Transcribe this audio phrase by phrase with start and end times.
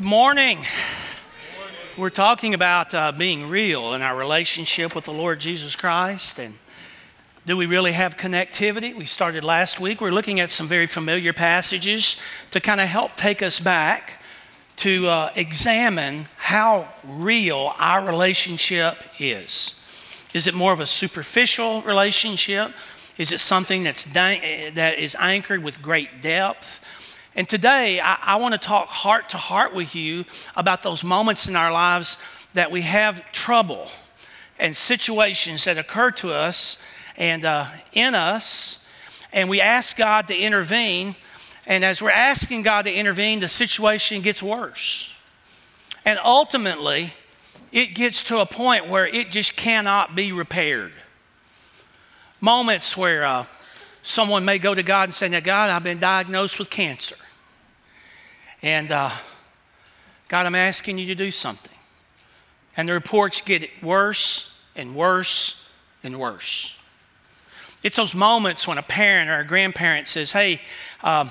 [0.00, 0.64] Good morning.
[1.98, 6.38] We're talking about uh, being real in our relationship with the Lord Jesus Christ.
[6.40, 6.54] And
[7.44, 8.96] do we really have connectivity?
[8.96, 10.00] We started last week.
[10.00, 12.16] We're looking at some very familiar passages
[12.50, 14.22] to kind of help take us back
[14.76, 19.78] to uh, examine how real our relationship is.
[20.32, 22.72] Is it more of a superficial relationship?
[23.18, 26.82] Is it something that's da- that is anchored with great depth?
[27.36, 30.24] And today, I, I want to talk heart to heart with you
[30.56, 32.18] about those moments in our lives
[32.54, 33.88] that we have trouble
[34.58, 36.82] and situations that occur to us
[37.16, 38.84] and uh, in us,
[39.32, 41.14] and we ask God to intervene.
[41.66, 45.14] And as we're asking God to intervene, the situation gets worse.
[46.04, 47.12] And ultimately,
[47.70, 50.96] it gets to a point where it just cannot be repaired.
[52.40, 53.44] Moments where uh,
[54.02, 57.16] someone may go to God and say, Now, God, I've been diagnosed with cancer.
[58.62, 59.10] And uh,
[60.28, 61.76] God, I'm asking you to do something.
[62.76, 65.66] And the reports get worse and worse
[66.02, 66.78] and worse.
[67.82, 70.60] It's those moments when a parent or a grandparent says, Hey,
[71.02, 71.30] um,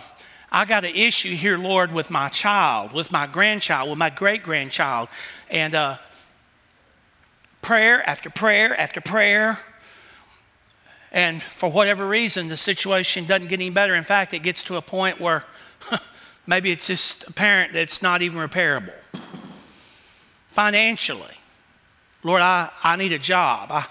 [0.51, 4.41] I got an issue here, Lord, with my child, with my grandchild, with my great
[4.41, 5.09] grandchild.
[5.49, 5.97] And uh,
[7.61, 9.59] prayer after prayer after prayer.
[11.11, 13.95] And for whatever reason, the situation doesn't get any better.
[13.95, 15.43] In fact, it gets to a point where
[16.47, 18.93] maybe it's just apparent that it's not even repairable.
[20.51, 21.35] Financially,
[22.23, 23.71] Lord, I, I need a job.
[23.71, 23.85] I,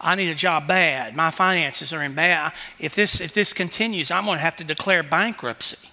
[0.00, 1.16] I need a job bad.
[1.16, 2.52] My finances are in bad.
[2.78, 5.88] If this, if this continues, I'm going to have to declare bankruptcy.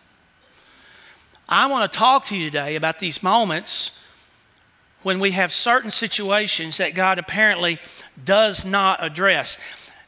[1.50, 4.00] I want to talk to you today about these moments
[5.04, 7.80] when we have certain situations that God apparently
[8.24, 9.58] does not address.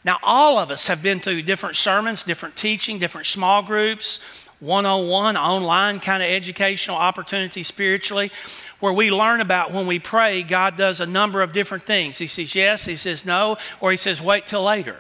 [0.07, 4.21] Now, all of us have been through different sermons, different teaching, different small groups,
[4.61, 8.31] 101, online kind of educational opportunity spiritually,
[8.79, 12.19] where we learn about when we pray, God does a number of different things.
[12.19, 14.95] He says yes, He says no, or He says wait till later.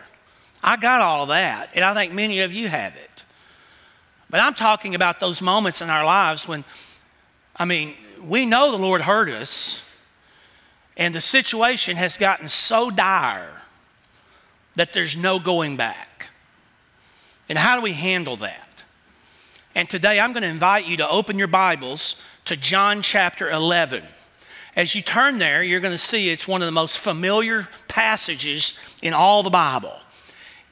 [0.61, 3.23] I got all of that, and I think many of you have it.
[4.29, 6.65] But I'm talking about those moments in our lives when,
[7.55, 9.83] I mean, we know the Lord heard us,
[10.97, 13.57] and the situation has gotten so dire
[14.77, 16.29] that there's no going back.
[17.49, 18.83] And how do we handle that?
[19.73, 24.03] And today I'm going to invite you to open your Bibles to John chapter 11.
[24.75, 28.77] As you turn there, you're going to see it's one of the most familiar passages
[29.01, 29.95] in all the Bible.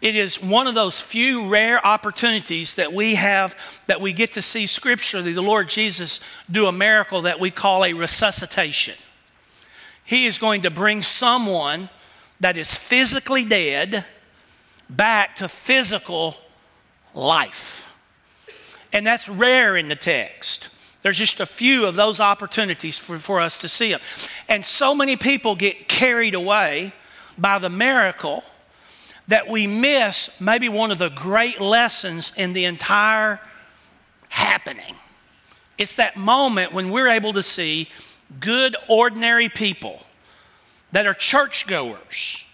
[0.01, 3.57] It is one of those few rare opportunities that we have
[3.87, 6.19] that we get to see scripturally the Lord Jesus
[6.51, 8.93] do a miracle that we call a resuscitation.
[10.03, 11.89] He is going to bring someone
[12.39, 14.05] that is physically dead
[14.89, 16.35] back to physical
[17.13, 17.87] life.
[18.93, 20.69] And that's rare in the text.
[21.01, 24.01] There's just a few of those opportunities for, for us to see them.
[24.49, 26.93] And so many people get carried away
[27.37, 28.43] by the miracle
[29.27, 33.39] that we miss maybe one of the great lessons in the entire
[34.29, 34.95] happening.
[35.77, 37.89] It's that moment when we're able to see
[38.39, 40.04] good, ordinary people
[40.95, 42.45] that are churchgoers.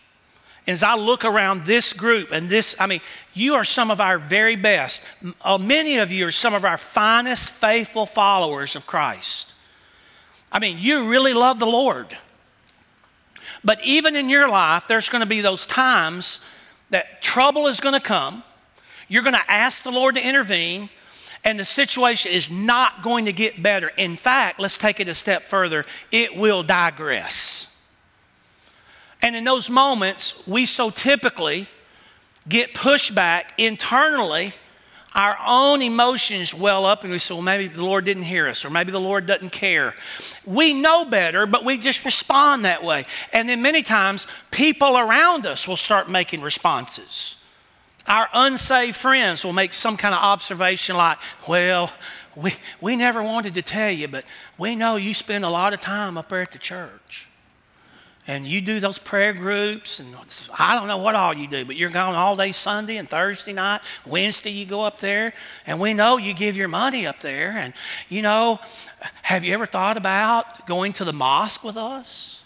[0.65, 3.01] As I look around this group and this, I mean,
[3.35, 5.03] you are some of our very best.
[5.43, 9.53] Uh, many of you are some of our finest, faithful followers of Christ.
[10.51, 12.17] I mean, you really love the Lord.
[13.63, 16.43] But even in your life, there's going to be those times
[16.89, 18.41] that trouble is going to come.
[19.07, 20.89] You're going to ask the Lord to intervene,
[21.43, 23.89] and the situation is not going to get better.
[23.97, 27.50] In fact, let's take it a step further it will digress.
[29.21, 31.67] And in those moments, we so typically
[32.47, 34.53] get pushback internally.
[35.13, 38.63] Our own emotions well up, and we say, Well, maybe the Lord didn't hear us,
[38.63, 39.93] or maybe the Lord doesn't care.
[40.45, 43.05] We know better, but we just respond that way.
[43.33, 47.35] And then many times, people around us will start making responses.
[48.07, 51.91] Our unsaved friends will make some kind of observation like, Well,
[52.35, 54.23] we, we never wanted to tell you, but
[54.57, 57.27] we know you spend a lot of time up there at the church
[58.31, 60.15] and you do those prayer groups, and
[60.57, 63.51] I don't know what all you do, but you're gone all day Sunday and Thursday
[63.51, 63.81] night.
[64.05, 65.33] Wednesday, you go up there,
[65.67, 67.49] and we know you give your money up there.
[67.49, 67.73] And,
[68.07, 68.61] you know,
[69.23, 72.39] have you ever thought about going to the mosque with us?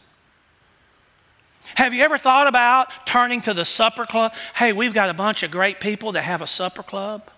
[1.75, 4.33] Have you ever thought about turning to the supper club?
[4.55, 7.29] Hey, we've got a bunch of great people that have a supper club.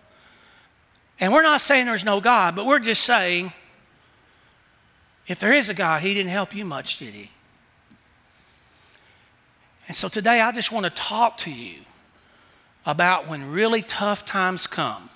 [1.19, 3.51] And we're not saying there's no God, but we're just saying
[5.27, 7.31] if there is a God, He didn't help you much, did He?
[9.87, 11.79] And so today I just want to talk to you
[12.85, 15.09] about when really tough times come,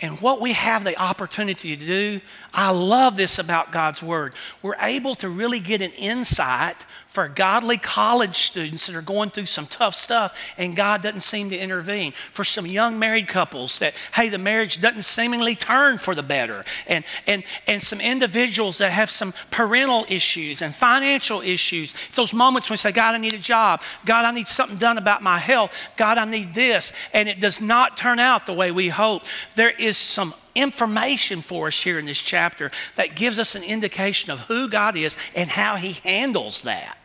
[0.00, 2.20] And what we have the opportunity to do,
[2.52, 4.34] I love this about God's Word.
[4.60, 6.84] We're able to really get an insight
[7.14, 11.48] for godly college students that are going through some tough stuff and God doesn't seem
[11.50, 12.12] to intervene.
[12.32, 16.64] For some young married couples that, hey, the marriage doesn't seemingly turn for the better.
[16.88, 21.94] And, and, and some individuals that have some parental issues and financial issues.
[22.08, 23.82] It's those moments when we say, God, I need a job.
[24.04, 25.72] God, I need something done about my health.
[25.96, 26.92] God, I need this.
[27.12, 29.22] And it does not turn out the way we hope.
[29.54, 34.30] There is some information for us here in this chapter that gives us an indication
[34.30, 36.98] of who God is and how He handles that.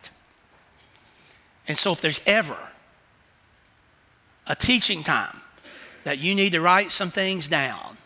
[1.70, 2.58] And so, if there's ever
[4.48, 5.40] a teaching time
[6.04, 7.99] that you need to write some things down,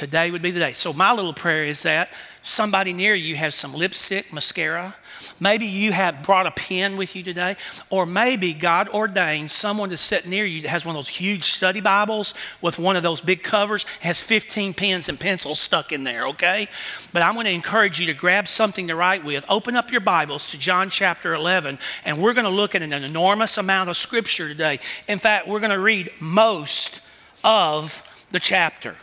[0.00, 0.72] today would be the day.
[0.72, 2.10] So, my little prayer is that
[2.40, 4.96] somebody near you has some lipstick, mascara.
[5.38, 7.56] Maybe you have brought a pen with you today,
[7.90, 11.44] or maybe God ordained someone to sit near you that has one of those huge
[11.44, 12.32] study Bibles
[12.62, 16.68] with one of those big covers, has 15 pens and pencils stuck in there, okay?
[17.12, 19.44] But I'm going to encourage you to grab something to write with.
[19.50, 22.94] Open up your Bibles to John chapter 11, and we're going to look at an
[22.94, 24.80] enormous amount of scripture today.
[25.06, 27.02] In fact, we're going to read most
[27.44, 28.96] of the chapter.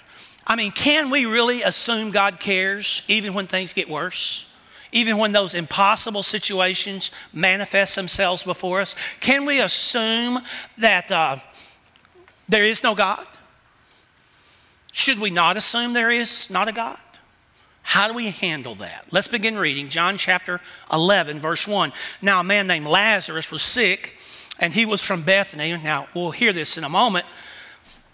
[0.48, 4.50] I mean, can we really assume God cares even when things get worse?
[4.94, 8.96] Even when those impossible situations manifest themselves before us?
[9.20, 10.40] Can we assume
[10.78, 11.40] that uh,
[12.48, 13.28] there is no God?
[14.94, 16.98] Should we not assume there is not a God?
[17.84, 19.06] How do we handle that?
[19.12, 20.62] Let's begin reading John chapter
[20.92, 21.92] 11, verse 1.
[22.22, 24.16] Now, a man named Lazarus was sick,
[24.60, 25.76] and he was from Bethany.
[25.78, 27.26] Now, we'll hear this in a moment.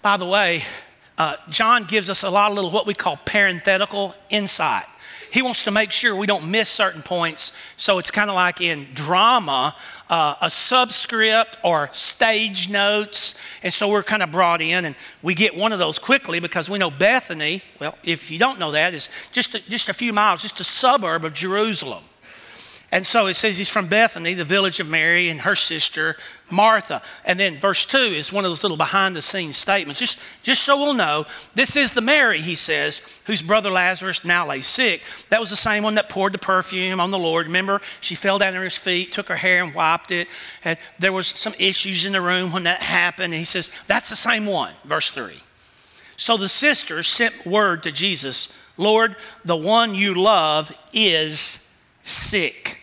[0.01, 0.63] By the way,
[1.17, 4.85] uh, John gives us a lot of little what we call parenthetical insight.
[5.33, 7.53] He wants to make sure we don't miss certain points.
[7.75, 9.75] So it's kind of like in drama,
[10.07, 13.33] uh, a subscript or stage notes.
[13.63, 16.69] And so we're kind of brought in and we get one of those quickly because
[16.69, 20.13] we know Bethany, well, if you don't know that, is just a, just a few
[20.13, 22.03] miles, just a suburb of Jerusalem.
[22.93, 26.15] And so it says he's from Bethany, the village of Mary and her sister
[26.51, 27.01] Martha.
[27.25, 29.99] And then verse 2 is one of those little behind the scenes statements.
[29.99, 31.25] Just, just so we'll know,
[31.55, 35.01] this is the Mary, he says, whose brother Lazarus now lay sick.
[35.29, 37.47] That was the same one that poured the perfume on the Lord.
[37.47, 40.27] Remember, she fell down at his feet, took her hair and wiped it.
[40.63, 43.33] And there was some issues in the room when that happened.
[43.33, 45.33] And he says, that's the same one, verse 3.
[46.15, 51.71] So the sisters sent word to Jesus, Lord, the one you love is
[52.03, 52.81] sick.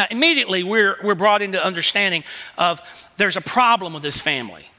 [0.00, 2.24] Now, immediately we're, we're brought into understanding
[2.56, 2.80] of
[3.18, 4.70] there's a problem with this family.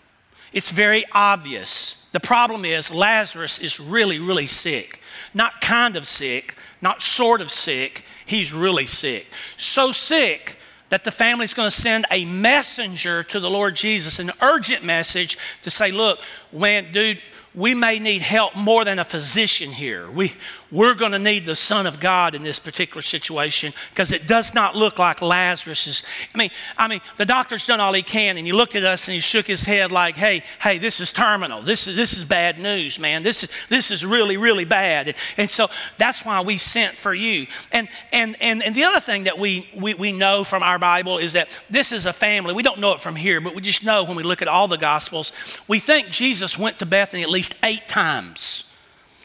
[0.51, 2.07] It's very obvious.
[2.11, 4.99] The problem is Lazarus is really, really sick.
[5.35, 9.27] Not kind of sick, not sort of sick, he's really sick.
[9.57, 10.57] So sick
[10.89, 15.37] that the family's going to send a messenger to the Lord Jesus, an urgent message
[15.61, 16.17] to say, Look,
[16.49, 17.21] when, dude,
[17.53, 20.09] we may need help more than a physician here.
[20.09, 20.33] We,
[20.71, 24.53] we're going to need the Son of God in this particular situation because it does
[24.53, 26.03] not look like Lazarus is.
[26.33, 29.07] I mean, I mean, the doctor's done all he can, and he looked at us
[29.07, 31.61] and he shook his head like, "Hey, hey, this is terminal.
[31.61, 33.23] This is this is bad news, man.
[33.23, 37.13] This is this is really really bad." And, and so that's why we sent for
[37.13, 37.47] you.
[37.71, 41.17] And and and and the other thing that we, we we know from our Bible
[41.17, 42.53] is that this is a family.
[42.53, 44.67] We don't know it from here, but we just know when we look at all
[44.67, 45.33] the Gospels,
[45.67, 48.70] we think Jesus went to Bethany at least eight times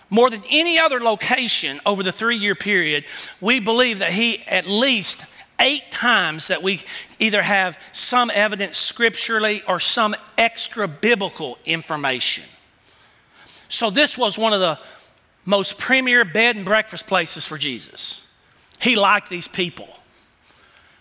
[0.08, 3.04] more than any other location over the three year period,
[3.40, 5.24] we believe that he at least
[5.58, 6.82] eight times that we
[7.18, 12.44] either have some evidence scripturally or some extra biblical information.
[13.68, 14.78] So, this was one of the
[15.44, 18.26] most premier bed and breakfast places for Jesus.
[18.80, 19.88] He liked these people.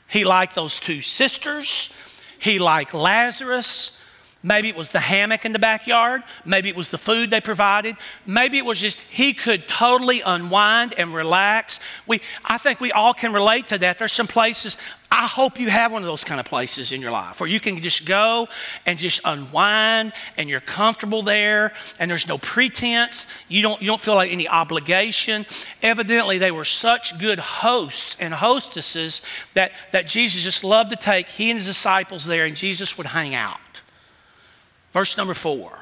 [0.07, 1.91] He liked those two sisters.
[2.39, 3.99] He liked Lazarus.
[4.45, 6.21] Maybe it was the hammock in the backyard.
[6.45, 7.95] Maybe it was the food they provided.
[8.27, 11.79] Maybe it was just he could totally unwind and relax.
[12.05, 13.97] We, I think we all can relate to that.
[13.97, 14.77] There's some places,
[15.09, 17.59] I hope you have one of those kind of places in your life where you
[17.59, 18.47] can just go
[18.85, 23.25] and just unwind and you're comfortable there and there's no pretense.
[23.47, 25.47] You don't, you don't feel like any obligation.
[25.81, 29.23] Evidently, they were such good hosts and hostesses
[29.55, 33.07] that, that Jesus just loved to take he and his disciples there and Jesus would
[33.07, 33.57] hang out.
[34.95, 35.79] Verse number four.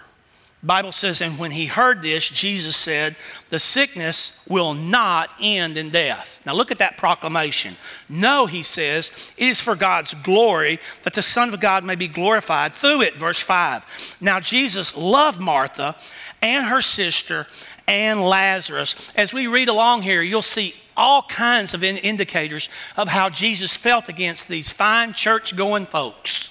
[0.63, 3.15] Bible says, and when he heard this, Jesus said,
[3.49, 6.41] The sickness will not end in death.
[6.47, 7.75] Now look at that proclamation.
[8.09, 12.07] No, he says, it is for God's glory that the Son of God may be
[12.07, 13.17] glorified through it.
[13.17, 14.17] Verse 5.
[14.19, 15.95] Now Jesus loved Martha
[16.41, 17.45] and her sister
[17.87, 18.95] and Lazarus.
[19.15, 22.67] As we read along here, you'll see all kinds of indicators
[22.97, 26.49] of how Jesus felt against these fine church going folks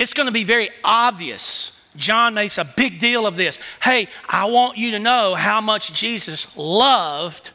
[0.00, 3.58] it's going to be very obvious John makes a big deal of this.
[3.82, 7.50] Hey, I want you to know how much Jesus loved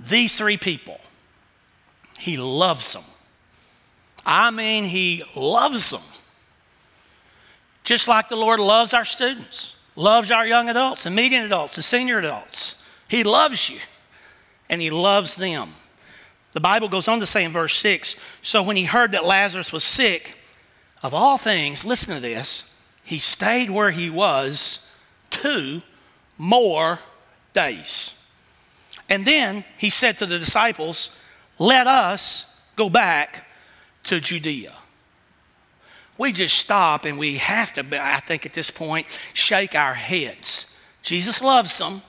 [0.00, 1.00] these three people.
[2.18, 3.04] He loves them.
[4.24, 6.02] I mean, he loves them.
[7.84, 11.84] Just like the Lord loves our students, loves our young adults and medium adults and
[11.84, 12.82] senior adults.
[13.06, 13.80] He loves you
[14.68, 15.74] and he loves them.
[16.52, 19.72] The Bible goes on to say in verse 6 So when he heard that Lazarus
[19.72, 20.37] was sick,
[21.02, 22.72] of all things, listen to this,
[23.04, 24.92] he stayed where he was
[25.30, 25.82] two
[26.36, 27.00] more
[27.52, 28.22] days.
[29.08, 31.16] And then he said to the disciples,
[31.58, 33.46] Let us go back
[34.04, 34.74] to Judea.
[36.18, 40.76] We just stop and we have to, I think at this point, shake our heads.
[41.02, 42.02] Jesus loves them.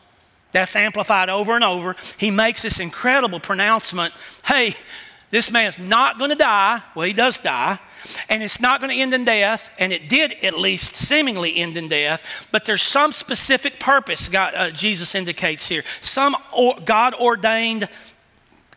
[0.51, 1.96] That's amplified over and over.
[2.17, 4.13] He makes this incredible pronouncement
[4.46, 4.75] hey,
[5.31, 6.81] this man's not going to die.
[6.96, 7.77] Well, he does die.
[8.27, 9.70] And it's not going to end in death.
[9.79, 12.24] And it did at least seemingly end in death.
[12.51, 15.84] But there's some specific purpose God, uh, Jesus indicates here.
[16.01, 17.89] Some or, God ordained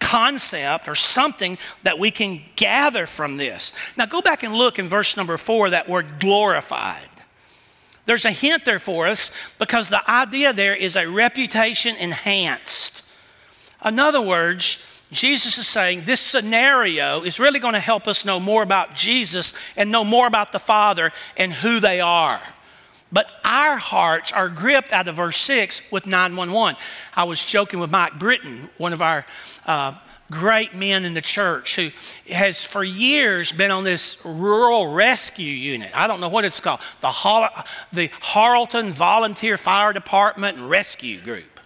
[0.00, 3.72] concept or something that we can gather from this.
[3.96, 7.08] Now, go back and look in verse number four, that word glorified.
[8.04, 13.02] There's a hint there for us because the idea there is a reputation enhanced.
[13.84, 18.40] In other words, Jesus is saying this scenario is really going to help us know
[18.40, 22.40] more about Jesus and know more about the Father and who they are.
[23.12, 26.80] But our hearts are gripped out of verse 6 with 911.
[27.14, 29.26] I was joking with Mike Britton, one of our
[29.66, 29.92] uh,
[30.30, 31.90] great men in the church who
[32.32, 35.90] has for years been on this rural rescue unit.
[35.94, 37.50] I don't know what it's called the, Hol-
[37.92, 41.60] the Harleton Volunteer Fire Department and Rescue Group.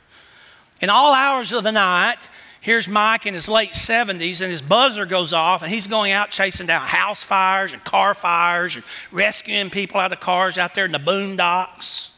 [0.80, 2.28] In all hours of the night,
[2.66, 6.30] here's Mike in his late 70s, and his buzzer goes off, and he's going out
[6.30, 10.84] chasing down house fires and car fires and rescuing people out of cars out there
[10.84, 12.10] in the boondocks.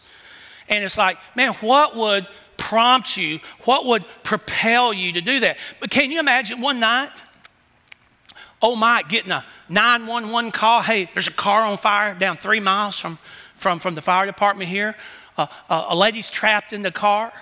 [0.66, 2.26] And it's like, man, what would
[2.56, 5.58] prompt you, what would propel you to do that.
[5.80, 7.22] But can you imagine one night?
[8.62, 10.80] Oh, Mike getting a 911 call.
[10.80, 13.18] Hey, there's a car on fire down three miles from,
[13.54, 14.96] from, from the fire department here.
[15.36, 17.34] Uh, uh, a lady's trapped in the car,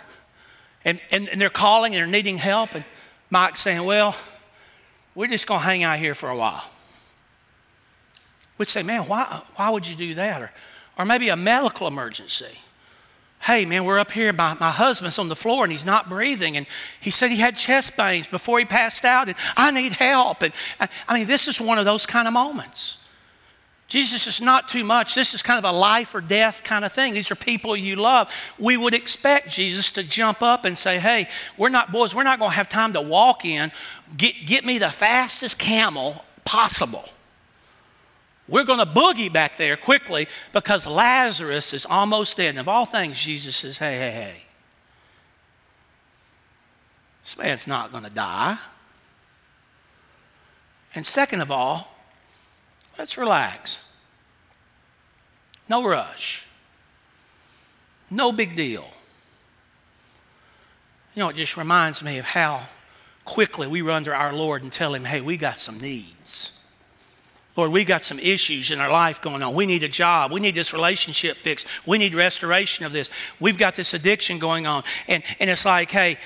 [0.85, 2.75] and, and, and they're calling and they're needing help.
[2.75, 2.85] And
[3.31, 4.17] Mike's saying, Well,
[5.15, 6.65] we're just going to hang out here for a while.
[8.59, 10.41] We'd say, Man, why, why would you do that?
[10.41, 10.53] Or,
[10.99, 12.59] or maybe a medical emergency
[13.47, 16.57] hey man we're up here my, my husband's on the floor and he's not breathing
[16.57, 16.67] and
[17.01, 20.53] he said he had chest pains before he passed out and i need help and
[20.81, 22.99] i mean this is one of those kind of moments
[23.89, 26.93] jesus is not too much this is kind of a life or death kind of
[26.93, 30.99] thing these are people you love we would expect jesus to jump up and say
[30.99, 31.27] hey
[31.57, 33.71] we're not boys we're not going to have time to walk in
[34.17, 37.09] get, get me the fastest camel possible
[38.49, 42.51] we're going to boogie back there quickly because Lazarus is almost dead.
[42.51, 44.43] And of all things, Jesus says, hey, hey, hey.
[47.23, 48.59] This man's not going to die.
[50.95, 51.96] And second of all,
[52.99, 53.79] let's relax.
[55.69, 56.47] No rush.
[58.11, 58.87] No big deal.
[61.15, 62.67] You know, it just reminds me of how
[63.25, 66.53] quickly we run to our Lord and tell Him, hey, we got some needs.
[67.57, 69.55] Lord, we got some issues in our life going on.
[69.55, 70.31] We need a job.
[70.31, 71.67] We need this relationship fixed.
[71.87, 73.09] We need restoration of this.
[73.41, 74.85] We've got this addiction going on.
[75.09, 76.19] And, and it's like, hey,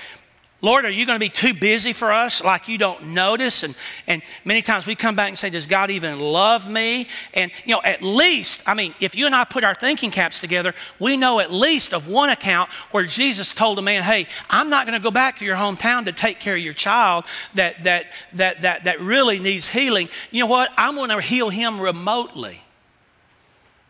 [0.63, 3.63] Lord, are you going to be too busy for us like you don't notice?
[3.63, 3.75] And,
[4.05, 7.07] and many times we come back and say, Does God even love me?
[7.33, 10.39] And, you know, at least, I mean, if you and I put our thinking caps
[10.39, 14.69] together, we know at least of one account where Jesus told a man, Hey, I'm
[14.69, 17.25] not going to go back to your hometown to take care of your child
[17.55, 20.09] that, that, that, that, that really needs healing.
[20.29, 20.69] You know what?
[20.77, 22.61] I'm going to heal him remotely.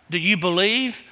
[0.09, 1.03] Do you believe?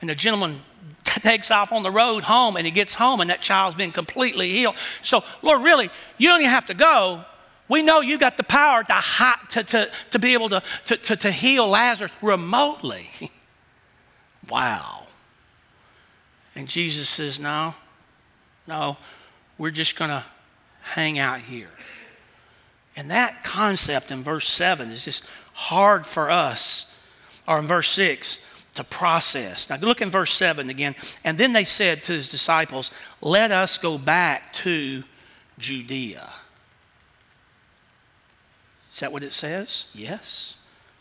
[0.00, 0.62] And the gentleman
[1.04, 4.50] takes off on the road home and he gets home and that child's been completely
[4.50, 4.76] healed.
[5.02, 7.24] So, Lord, really, you don't even have to go.
[7.68, 9.02] We know you got the power to,
[9.50, 13.08] to, to, to be able to, to, to, to heal Lazarus remotely.
[14.50, 15.06] wow.
[16.54, 17.74] And Jesus says, No,
[18.68, 18.98] no,
[19.56, 20.24] we're just going to
[20.82, 21.70] hang out here.
[22.96, 26.94] And that concept in verse 7 is just hard for us,
[27.48, 28.43] or in verse 6
[28.74, 29.70] to process.
[29.70, 30.94] Now, look in verse 7 again.
[31.22, 32.90] And then they said to his disciples,
[33.20, 35.04] Let us go back to
[35.58, 36.30] Judea.
[38.92, 39.86] Is that what it says?
[39.92, 40.56] Yes.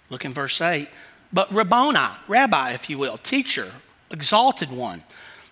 [0.10, 0.88] Look in verse 8.
[1.32, 3.72] But Rabboni, rabbi, if you will, teacher,
[4.12, 5.03] exalted one.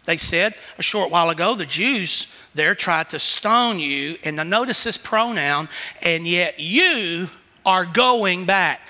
[0.06, 4.18] They said a short while ago, the Jews there tried to stone you.
[4.24, 5.70] And now notice this pronoun,
[6.01, 7.30] and yet you
[7.66, 8.82] are going back.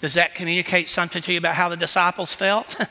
[0.00, 2.76] Does that communicate something to you about how the disciples felt?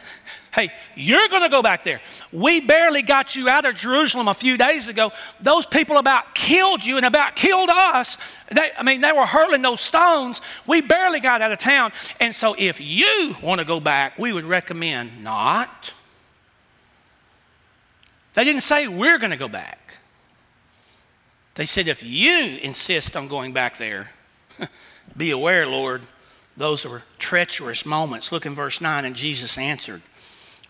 [0.56, 2.00] Hey, you're going to go back there.
[2.32, 5.12] We barely got you out of Jerusalem a few days ago.
[5.42, 8.18] Those people about killed you and about killed us.
[8.50, 10.40] They, I mean, they were hurling those stones.
[10.66, 11.92] We barely got out of town.
[12.22, 15.94] And so, if you want to go back, we would recommend not.
[18.34, 19.98] They didn't say we're going to go back.
[21.56, 24.12] They said, if you insist on going back there,
[25.18, 26.04] be aware, Lord,
[26.58, 28.32] those were treacherous moments.
[28.32, 30.02] Look in verse 9, and Jesus answered.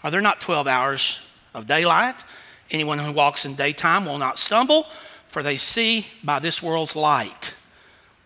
[0.03, 1.19] Are there not 12 hours
[1.53, 2.23] of daylight?
[2.71, 4.87] Anyone who walks in daytime will not stumble,
[5.27, 7.53] for they see by this world's light.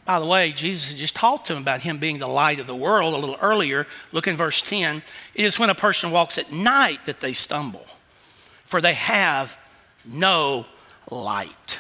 [0.06, 2.68] By the way, Jesus had just talked to him about him being the light of
[2.68, 3.86] the world a little earlier.
[4.12, 5.04] Look in verse 10.
[5.36, 7.86] It is when a person walks at night that they stumble,
[8.66, 9.58] for they have
[10.06, 10.66] no
[11.12, 11.80] light.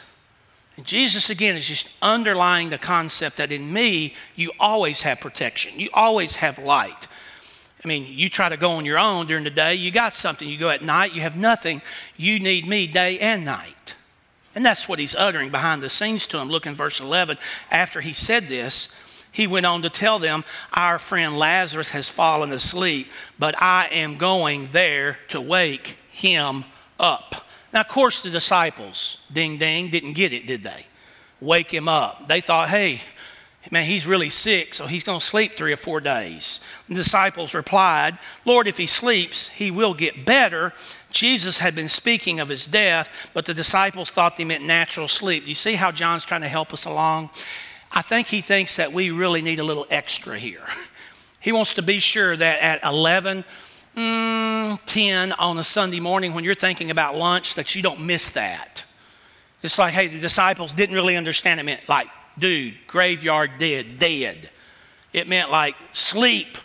[0.83, 5.89] Jesus, again, is just underlying the concept that in me, you always have protection, you
[5.93, 7.07] always have light.
[7.83, 10.47] I mean, you try to go on your own during the day, you got something.
[10.47, 11.81] You go at night, you have nothing.
[12.17, 13.95] You need me day and night.
[14.53, 16.49] And that's what he's uttering behind the scenes to him.
[16.49, 17.37] Look in verse 11.
[17.71, 18.93] After he said this,
[19.31, 20.43] he went on to tell them,
[20.73, 26.65] Our friend Lazarus has fallen asleep, but I am going there to wake him
[26.99, 27.45] up.
[27.71, 30.85] Now, of course, the disciples, ding ding, didn't get it, did they?
[31.39, 32.27] Wake him up.
[32.27, 33.01] They thought, hey,
[33.71, 36.59] man, he's really sick, so he's going to sleep three or four days.
[36.87, 40.73] The disciples replied, Lord, if he sleeps, he will get better.
[41.11, 45.47] Jesus had been speaking of his death, but the disciples thought they meant natural sleep.
[45.47, 47.29] You see how John's trying to help us along?
[47.91, 50.65] I think he thinks that we really need a little extra here.
[51.39, 53.45] He wants to be sure that at 11,
[53.95, 58.29] mm, 10 on a Sunday morning, when you're thinking about lunch, that you don't miss
[58.31, 58.85] that.
[59.61, 64.49] It's like, hey, the disciples didn't really understand it meant like dude, graveyard dead, dead.
[65.11, 66.57] It meant like sleep,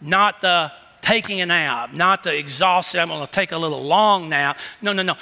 [0.00, 4.28] not the taking a nap, not the exhausted, I'm going to take a little long
[4.28, 4.58] nap.
[4.82, 5.16] No, no, no.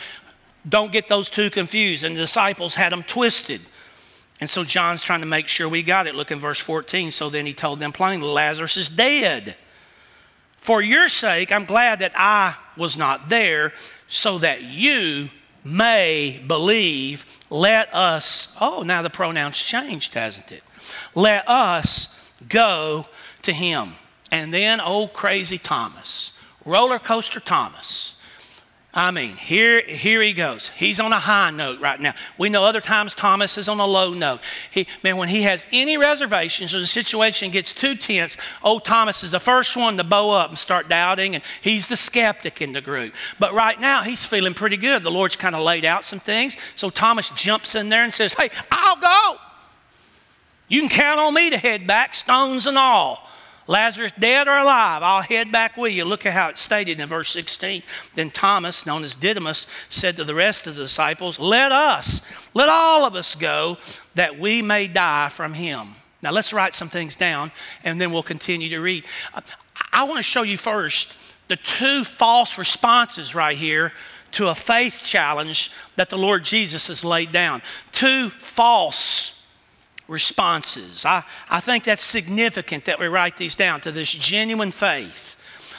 [0.68, 2.02] Don't get those two confused.
[2.02, 3.60] And the disciples had them twisted.
[4.40, 6.14] And so John's trying to make sure we got it.
[6.14, 7.10] Look in verse 14.
[7.12, 9.56] So then he told them plainly, Lazarus is dead.
[10.66, 13.72] For your sake, I'm glad that I was not there,
[14.08, 15.30] so that you
[15.62, 20.64] may believe, let us, oh, now the pronoun's changed, hasn't it?
[21.14, 23.06] Let us go
[23.42, 23.92] to him.
[24.32, 26.32] And then old crazy Thomas,
[26.64, 28.15] roller coaster Thomas,
[28.96, 30.68] I mean, here, here he goes.
[30.68, 32.14] He's on a high note right now.
[32.38, 34.40] We know other times Thomas is on a low note.
[34.70, 39.22] He, man, when he has any reservations or the situation gets too tense, old Thomas
[39.22, 42.72] is the first one to bow up and start doubting, and he's the skeptic in
[42.72, 43.12] the group.
[43.38, 45.02] But right now, he's feeling pretty good.
[45.02, 46.56] The Lord's kind of laid out some things.
[46.74, 49.40] So Thomas jumps in there and says, Hey, I'll go.
[50.68, 53.28] You can count on me to head back, stones and all.
[53.66, 56.04] Lazarus dead or alive, I'll head back with you.
[56.04, 57.82] Look at how it's stated in verse 16.
[58.14, 62.20] Then Thomas, known as Didymus, said to the rest of the disciples, Let us,
[62.54, 63.78] let all of us go,
[64.14, 65.96] that we may die from him.
[66.22, 67.52] Now let's write some things down
[67.84, 69.04] and then we'll continue to read.
[69.92, 71.14] I want to show you first
[71.48, 73.92] the two false responses right here
[74.32, 77.62] to a faith challenge that the Lord Jesus has laid down.
[77.92, 79.35] Two false
[80.08, 81.04] responses.
[81.04, 85.36] I, I think that's significant that we write these down to this genuine faith.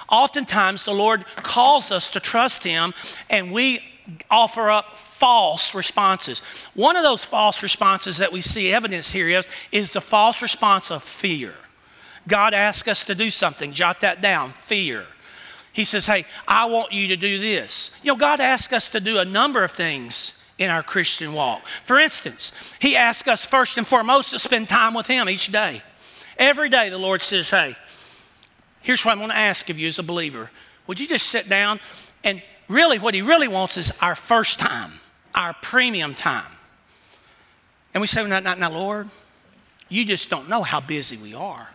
[0.09, 2.93] Oftentimes, the Lord calls us to trust Him,
[3.29, 3.81] and we
[4.29, 6.39] offer up false responses.
[6.73, 10.91] One of those false responses that we see evidence here is, is the false response
[10.91, 11.53] of fear.
[12.27, 15.05] God asks us to do something, jot that down fear.
[15.73, 17.91] He says, Hey, I want you to do this.
[18.01, 21.65] You know, God asks us to do a number of things in our Christian walk.
[21.83, 25.81] For instance, He asks us first and foremost to spend time with Him each day.
[26.37, 27.75] Every day, the Lord says, Hey,
[28.81, 30.49] here's what I'm going to ask of you as a believer.
[30.87, 31.79] Would you just sit down?
[32.23, 34.99] And really, what He really wants is our first time,
[35.35, 36.51] our premium time.
[37.93, 39.09] And we say, "No, no, no, Lord,
[39.89, 41.69] you just don't know how busy we are.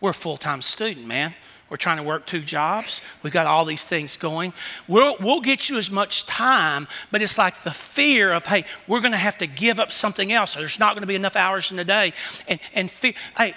[0.00, 1.34] We're a full time student, man.
[1.72, 3.00] We're trying to work two jobs.
[3.22, 4.52] We've got all these things going.
[4.86, 9.00] We'll, we'll get you as much time, but it's like the fear of, hey, we're
[9.00, 10.52] going to have to give up something else.
[10.52, 12.12] There's not going to be enough hours in the day.
[12.46, 13.54] And, and fear, hey,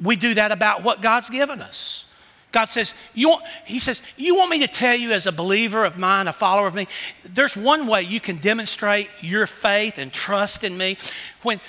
[0.00, 2.06] we do that about what God's given us.
[2.50, 5.84] God says, you want, He says, You want me to tell you as a believer
[5.84, 6.88] of mine, a follower of me,
[7.24, 10.98] there's one way you can demonstrate your faith and trust in me.
[11.42, 11.60] When,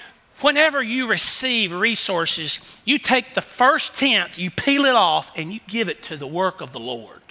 [0.42, 5.60] whenever you receive resources, you take the first tenth, you peel it off, and you
[5.68, 7.22] give it to the work of the Lord.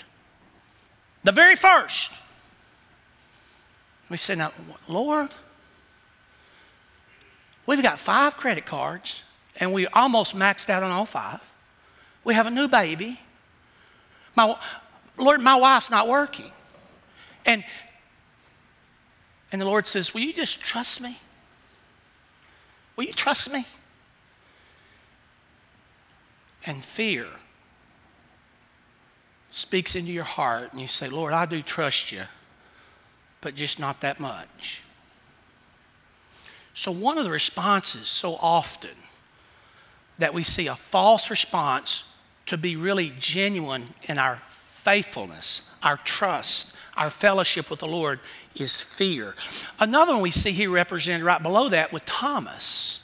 [1.23, 2.13] The very first.
[4.09, 4.53] We say, Now,
[4.87, 5.31] Lord,
[7.67, 9.23] we've got five credit cards,
[9.59, 11.41] and we almost maxed out on all five.
[12.23, 13.21] We have a new baby.
[14.35, 14.57] My,
[15.17, 16.51] Lord, my wife's not working.
[17.47, 17.65] And,
[19.53, 21.19] and the Lord says, Will you just trust me?
[22.97, 23.67] Will you trust me?
[26.67, 27.27] And fear
[29.51, 32.23] speaks into your heart, and you say, Lord, I do trust you,
[33.41, 34.83] but just not that much.
[36.73, 38.97] So, one of the responses so often
[40.19, 42.05] that we see a false response
[42.47, 48.21] to be really genuine in our faithfulness, our trust, our fellowship with the Lord
[48.55, 49.35] is fear.
[49.79, 53.01] Another one we see here represented right below that with Thomas.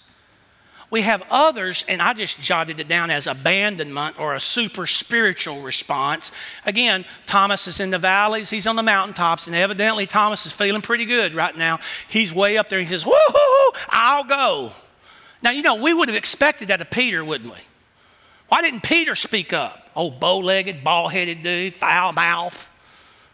[0.91, 5.63] We have others, and I just jotted it down as abandonment or a super spiritual
[5.63, 6.33] response.
[6.67, 10.83] Again, Thomas is in the valleys, he's on the mountaintops, and evidently Thomas is feeling
[10.83, 11.79] pretty good right now.
[12.09, 14.73] He's way up there, he says, Woohoo, I'll go.
[15.43, 17.61] Now, you know, we would have expected that of Peter, wouldn't we?
[18.49, 19.87] Why didn't Peter speak up?
[19.95, 22.69] Old bow legged, bald headed dude, foul mouth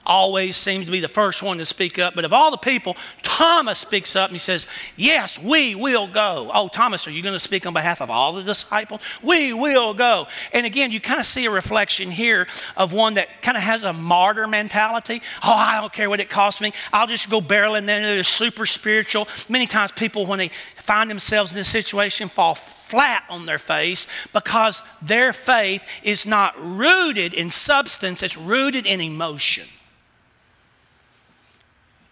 [0.06, 2.14] always seems to be the first one to speak up.
[2.14, 4.66] But of all the people, Thomas speaks up and he says,
[4.96, 6.50] Yes, we will go.
[6.54, 9.00] Oh, Thomas, are you going to speak on behalf of all the disciples?
[9.22, 10.28] We will go.
[10.52, 13.82] And again, you kind of see a reflection here of one that kind of has
[13.82, 15.20] a martyr mentality.
[15.42, 16.72] Oh, I don't care what it costs me.
[16.92, 19.28] I'll just go barreling into this super spiritual.
[19.48, 24.06] Many times people, when they find themselves in this situation, fall flat on their face
[24.32, 29.66] because their faith is not rooted in substance, it's rooted in emotion.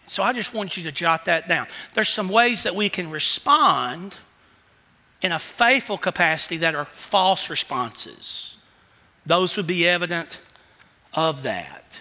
[0.06, 1.66] So I just want you to jot that down.
[1.94, 4.16] There's some ways that we can respond
[5.22, 8.56] in a faithful capacity that are false responses.
[9.24, 10.40] Those would be evident
[11.14, 12.00] of that.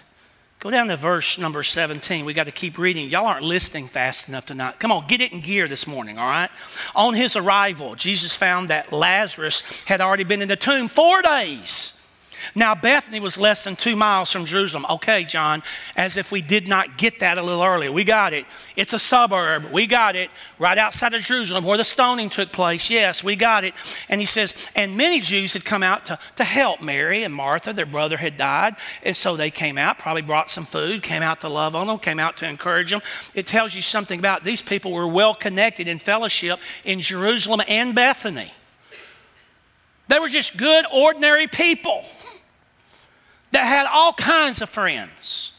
[0.60, 2.24] Go down to verse number 17.
[2.24, 3.10] We got to keep reading.
[3.10, 4.80] Y'all aren't listening fast enough tonight.
[4.80, 6.50] Come on, get it in gear this morning, all right?
[6.94, 11.93] On his arrival, Jesus found that Lazarus had already been in the tomb four days.
[12.54, 14.86] Now, Bethany was less than two miles from Jerusalem.
[14.88, 15.62] Okay, John,
[15.96, 17.92] as if we did not get that a little earlier.
[17.92, 18.46] We got it.
[18.76, 19.70] It's a suburb.
[19.72, 20.30] We got it.
[20.58, 22.90] Right outside of Jerusalem where the stoning took place.
[22.90, 23.74] Yes, we got it.
[24.08, 27.72] And he says, and many Jews had come out to, to help Mary and Martha.
[27.72, 28.76] Their brother had died.
[29.02, 31.98] And so they came out, probably brought some food, came out to love on them,
[31.98, 33.02] came out to encourage them.
[33.34, 37.94] It tells you something about these people were well connected in fellowship in Jerusalem and
[37.94, 38.52] Bethany.
[40.08, 42.04] They were just good, ordinary people
[43.54, 45.52] that had all kinds of friends.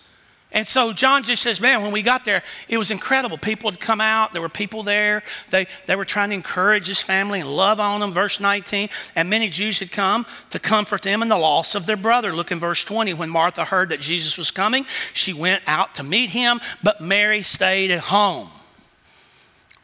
[0.56, 3.38] And so John just says, man, when we got there, it was incredible.
[3.38, 5.22] People had come out, there were people there.
[5.50, 8.14] They, they were trying to encourage his family and love on them.
[8.14, 11.98] Verse 19, and many Jews had come to comfort them in the loss of their
[11.98, 12.34] brother.
[12.34, 13.14] Look in verse 20.
[13.16, 17.42] When Martha heard that Jesus was coming, she went out to meet him, but Mary
[17.42, 18.48] stayed at home.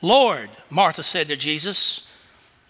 [0.02, 2.08] Lord, Martha said to Jesus,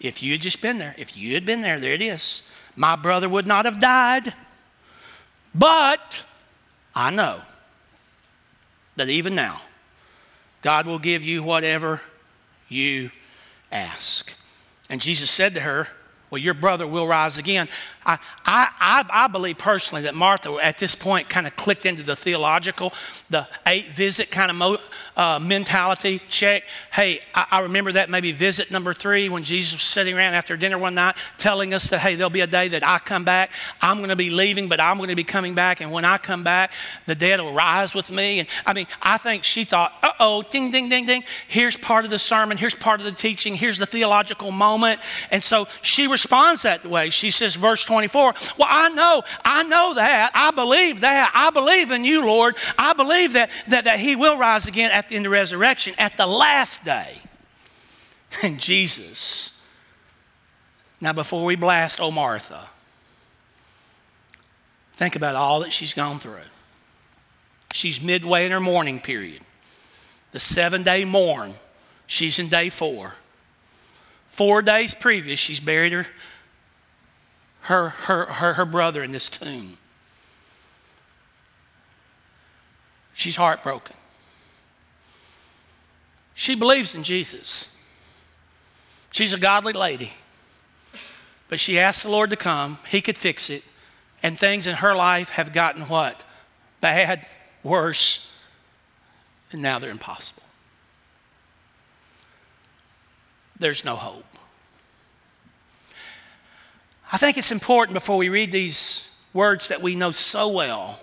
[0.00, 2.42] if you had just been there, if you had been there, there it is,
[2.74, 4.34] my brother would not have died.
[5.54, 6.22] But
[6.94, 7.42] I know
[8.96, 9.62] that even now,
[10.62, 12.00] God will give you whatever
[12.68, 13.10] you
[13.70, 14.32] ask.
[14.88, 15.88] And Jesus said to her,
[16.32, 17.68] Well, your brother will rise again.
[18.06, 22.16] I, I, I, believe personally that Martha at this point kind of clicked into the
[22.16, 22.92] theological,
[23.30, 24.78] the eight visit kind of mo,
[25.16, 26.64] uh, mentality check.
[26.92, 30.56] Hey, I, I, remember that maybe visit number three when Jesus was sitting around after
[30.56, 33.52] dinner one night telling us that, hey, there'll be a day that I come back.
[33.80, 35.80] I'm going to be leaving, but I'm going to be coming back.
[35.80, 36.72] And when I come back,
[37.06, 38.40] the dead will rise with me.
[38.40, 41.22] And I mean, I think she thought, uh oh, ding, ding, ding, ding.
[41.46, 42.56] Here's part of the sermon.
[42.56, 43.54] Here's part of the teaching.
[43.54, 45.00] Here's the theological moment.
[45.30, 47.10] And so she responds that way.
[47.10, 48.34] She says, verse 24.
[48.56, 50.30] Well, I know, I know that.
[50.34, 51.32] I believe that.
[51.34, 52.56] I believe in you, Lord.
[52.78, 56.16] I believe that, that, that He will rise again at the, in the resurrection at
[56.16, 57.18] the last day.
[58.42, 59.52] And Jesus.
[60.98, 62.70] Now, before we blast oh Martha,
[64.94, 66.48] think about all that she's gone through.
[67.74, 69.42] She's midway in her mourning period.
[70.30, 71.54] The seven day mourn,
[72.06, 73.16] she's in day four.
[74.32, 76.06] Four days previous, she's buried her
[77.62, 79.76] her, her, her, her brother in this tomb.
[83.14, 83.94] She's heartbroken.
[86.34, 87.68] She believes in Jesus.
[89.12, 90.12] She's a godly lady.
[91.48, 92.78] But she asked the Lord to come.
[92.88, 93.62] He could fix it.
[94.22, 96.24] And things in her life have gotten what?
[96.80, 97.28] Bad,
[97.62, 98.28] worse,
[99.52, 100.41] and now they're impossible.
[103.62, 104.24] There's no hope.
[107.12, 110.98] I think it's important before we read these words that we know so well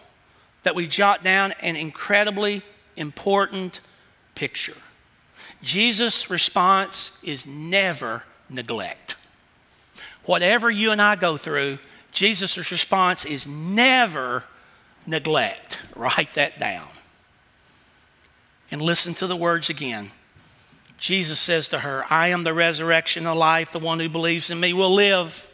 [0.63, 2.61] that we jot down an incredibly
[2.97, 3.79] important
[4.35, 4.75] picture.
[5.63, 9.15] Jesus' response is never neglect.
[10.25, 11.79] Whatever you and I go through,
[12.11, 14.43] Jesus' response is never
[15.07, 15.79] neglect.
[15.95, 16.89] Write that down.
[18.69, 20.11] And listen to the words again.
[20.99, 23.71] Jesus says to her, I am the resurrection and life.
[23.71, 25.49] The one who believes in me will live,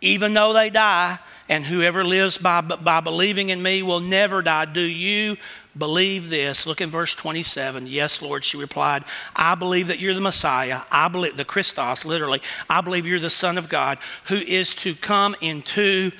[0.00, 1.18] even though they die.
[1.48, 4.66] And whoever lives by, by believing in me will never die.
[4.66, 5.36] Do you
[5.76, 6.64] believe this?
[6.64, 7.88] Look in verse 27.
[7.88, 9.04] Yes, Lord, she replied,
[9.34, 10.82] I believe that you're the Messiah.
[10.92, 12.40] I believe, the Christos, literally.
[12.68, 16.12] I believe you're the Son of God who is to come into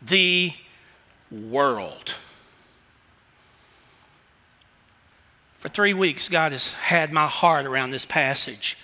[0.00, 0.52] the
[1.32, 2.14] world.
[5.58, 8.76] For three weeks, God has had my heart around this passage.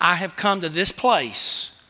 [0.00, 1.80] I have come to this place.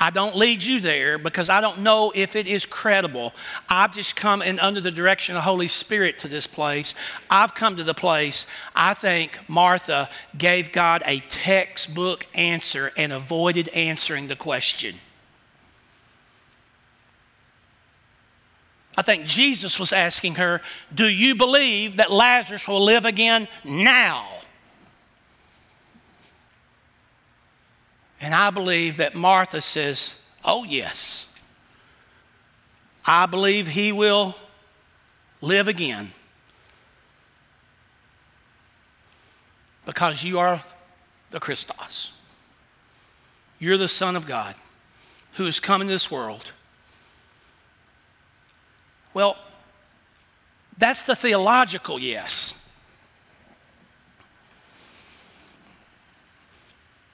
[0.00, 3.34] I don't lead you there because I don't know if it is credible.
[3.68, 6.94] I've just come in under the direction of the Holy Spirit to this place.
[7.28, 13.68] I've come to the place I think Martha gave God a textbook answer and avoided
[13.68, 14.96] answering the question.
[19.00, 20.60] I think Jesus was asking her,
[20.94, 24.28] Do you believe that Lazarus will live again now?
[28.20, 31.34] And I believe that Martha says, Oh, yes.
[33.06, 34.34] I believe he will
[35.40, 36.12] live again.
[39.86, 40.62] Because you are
[41.30, 42.12] the Christos.
[43.58, 44.56] You're the Son of God
[45.36, 46.52] who has come in this world
[49.14, 49.36] well,
[50.78, 52.56] that's the theological yes.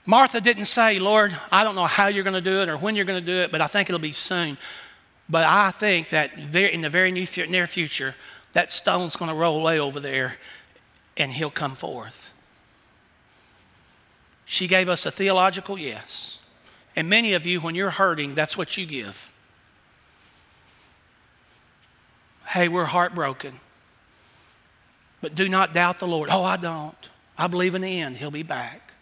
[0.05, 2.95] Martha didn't say, Lord, I don't know how you're going to do it or when
[2.95, 4.57] you're going to do it, but I think it'll be soon.
[5.29, 8.15] But I think that in the very near future,
[8.53, 10.37] that stone's going to roll away over there
[11.17, 12.33] and he'll come forth.
[14.45, 16.39] She gave us a theological yes.
[16.95, 19.33] And many of you, when you're hurting, that's what you give.
[22.57, 23.61] Hey, we're heartbroken.
[25.21, 26.31] But do not doubt the Lord.
[26.33, 26.97] Oh, I don't.
[27.37, 28.93] I believe in the end, He'll be back.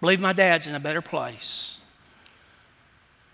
[0.00, 1.78] Believe my dad's in a better place.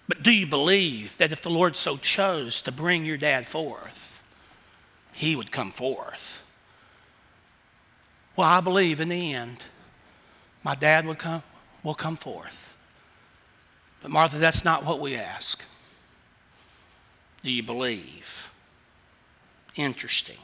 [0.09, 4.23] But do you believe that if the Lord so chose to bring your dad forth,
[5.15, 6.43] he would come forth?
[8.35, 9.65] Well, I believe in the end,
[10.65, 11.43] my dad would come,
[11.85, 12.75] will come forth.
[14.03, 15.65] But Martha, that's not what we ask.
[17.43, 18.48] Do you believe?
[19.77, 20.39] Interesting.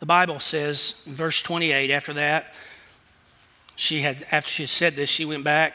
[0.00, 2.52] The Bible says in verse 28, after that,
[3.76, 5.74] she had, after she said this, she went back,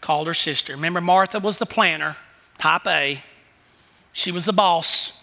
[0.00, 0.72] called her sister.
[0.72, 2.16] Remember, Martha was the planner,
[2.58, 3.22] type A.
[4.12, 5.22] She was the boss.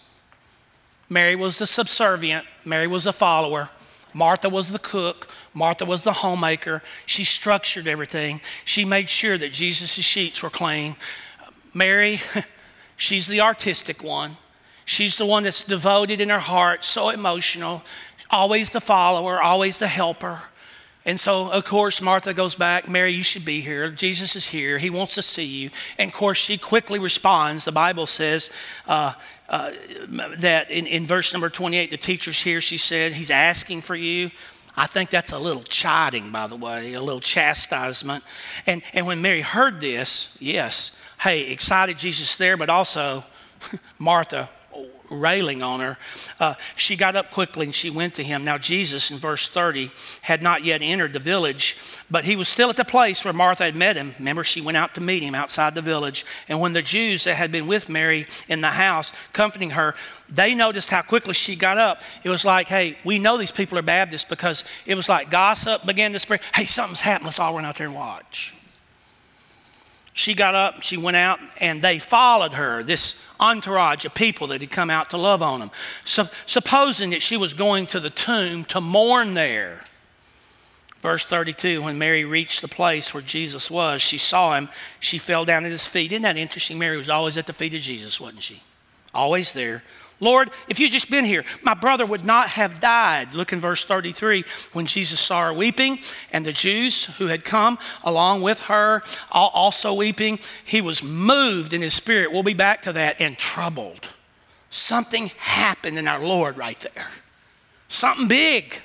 [1.08, 2.46] Mary was the subservient.
[2.64, 3.70] Mary was a follower.
[4.14, 5.28] Martha was the cook.
[5.52, 6.82] Martha was the homemaker.
[7.04, 8.40] She structured everything.
[8.64, 10.96] She made sure that Jesus' sheets were clean.
[11.74, 12.20] Mary,
[12.96, 14.36] She's the artistic one.
[14.84, 17.82] She's the one that's devoted in her heart, so emotional,
[18.30, 20.42] always the follower, always the helper.
[21.04, 23.90] And so, of course, Martha goes back, Mary, you should be here.
[23.90, 24.78] Jesus is here.
[24.78, 25.70] He wants to see you.
[25.98, 27.64] And of course, she quickly responds.
[27.64, 28.50] The Bible says
[28.88, 29.12] uh,
[29.48, 29.70] uh,
[30.38, 32.60] that in, in verse number 28, the teacher's here.
[32.60, 34.32] She said, He's asking for you.
[34.76, 38.24] I think that's a little chiding, by the way, a little chastisement.
[38.66, 43.24] And, and when Mary heard this, yes, hey, excited Jesus there, but also
[43.98, 44.48] Martha
[45.10, 45.98] railing on her.
[46.40, 48.44] Uh, she got up quickly and she went to him.
[48.44, 49.90] Now, Jesus, in verse 30,
[50.22, 51.76] had not yet entered the village,
[52.10, 54.14] but he was still at the place where Martha had met him.
[54.18, 56.24] Remember, she went out to meet him outside the village.
[56.48, 59.94] And when the Jews that had been with Mary in the house, comforting her,
[60.28, 62.02] they noticed how quickly she got up.
[62.24, 65.86] It was like, hey, we know these people are Baptists because it was like gossip
[65.86, 66.40] began to spread.
[66.54, 67.26] Hey, something's happened.
[67.26, 68.52] Let's all run out there and watch
[70.16, 74.62] she got up, she went out, and they followed her, this entourage of people that
[74.62, 75.70] had come out to love on them.
[76.06, 79.84] So, supposing that she was going to the tomb to mourn there.
[81.02, 84.70] Verse 32 When Mary reached the place where Jesus was, she saw him.
[85.00, 86.12] She fell down at his feet.
[86.12, 86.78] Isn't that interesting?
[86.78, 88.62] Mary was always at the feet of Jesus, wasn't she?
[89.12, 89.82] Always there,
[90.18, 93.34] Lord, if you'd just been here, my brother would not have died.
[93.34, 95.98] Look in verse 33 when Jesus saw her weeping,
[96.32, 101.82] and the Jews who had come along with her also weeping, he was moved in
[101.82, 102.32] his spirit.
[102.32, 104.08] We'll be back to that and troubled.
[104.70, 107.08] Something happened in our Lord right there.
[107.88, 108.82] Something big.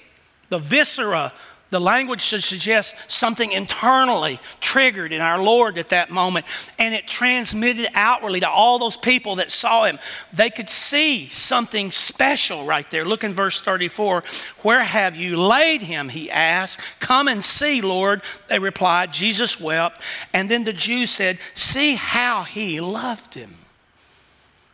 [0.50, 1.32] The viscera
[1.72, 6.46] the language should suggest something internally triggered in our Lord at that moment,
[6.78, 9.98] and it transmitted outwardly to all those people that saw him.
[10.34, 13.06] They could see something special right there.
[13.06, 14.24] Look in verse 34.
[14.64, 16.10] Where have you laid him?
[16.10, 16.82] He asked.
[17.00, 18.22] Come and see, Lord.
[18.50, 19.14] They replied.
[19.14, 20.02] Jesus wept.
[20.34, 23.56] And then the Jews said, See how he loved him.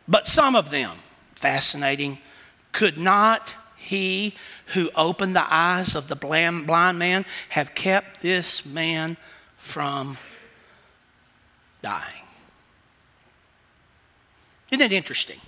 [0.08, 0.96] But some of them,
[1.36, 2.18] fascinating,
[2.72, 3.54] could not
[3.88, 4.34] he
[4.74, 6.66] who opened the eyes of the blind
[6.98, 9.16] man have kept this man
[9.56, 10.18] from
[11.82, 12.24] dying?
[14.70, 15.40] Isn't it interesting?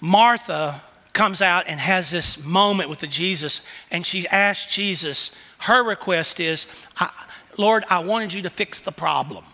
[0.00, 5.82] Martha comes out and has this moment with the Jesus, and she asks Jesus, her
[5.82, 6.66] request is,
[7.56, 9.44] Lord, I wanted you to fix the problem.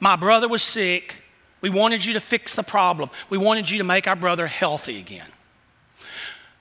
[0.00, 1.22] My brother was sick.
[1.60, 3.10] We wanted you to fix the problem.
[3.30, 5.26] We wanted you to make our brother healthy again.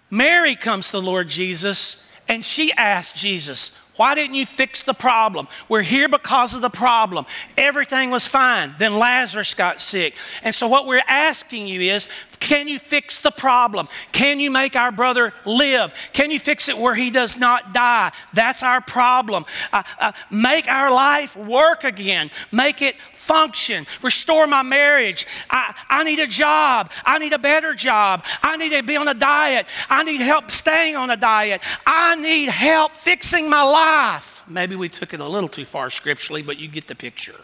[0.10, 4.93] Mary comes to the Lord Jesus and she asks Jesus, why didn't you fix the
[4.93, 5.47] problem?
[5.67, 7.25] We're here because of the problem.
[7.57, 8.75] Everything was fine.
[8.77, 10.13] Then Lazarus got sick.
[10.43, 12.07] And so, what we're asking you is
[12.39, 13.88] can you fix the problem?
[14.12, 15.93] Can you make our brother live?
[16.13, 18.12] Can you fix it where he does not die?
[18.34, 19.45] That's our problem.
[19.73, 22.32] Uh, uh, make our life work again.
[22.52, 23.86] Make it function.
[24.02, 25.28] Restore my marriage.
[25.50, 26.91] I, I need a job.
[27.06, 28.23] I need a better job.
[28.41, 29.65] I need to be on a diet.
[29.89, 31.62] I need help staying on a diet.
[31.86, 34.43] I need help fixing my life.
[34.47, 37.36] Maybe we took it a little too far scripturally, but you get the picture.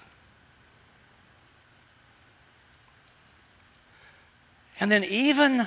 [4.84, 5.66] And then even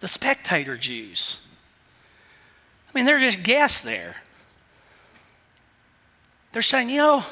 [0.00, 1.46] the spectator Jews.
[2.88, 4.16] I mean, they're just guests there.
[6.52, 7.24] They're saying, you know,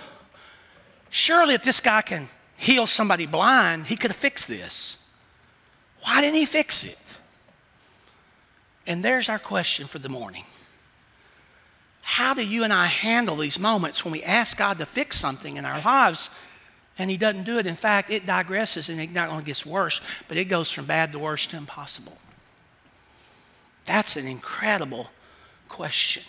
[1.09, 4.99] surely if this guy can heal somebody blind, he could have fixed this.
[6.03, 6.99] Why didn't he fix it?
[8.87, 10.45] And there's our question for the morning.
[12.03, 15.57] How do you and I handle these moments when we ask God to fix something
[15.57, 16.29] in our lives
[16.99, 17.67] and he doesn't do it.
[17.67, 21.13] In fact, it digresses and it not only gets worse, but it goes from bad
[21.13, 22.17] to worse to impossible.
[23.85, 25.11] That's an incredible
[25.69, 26.23] question.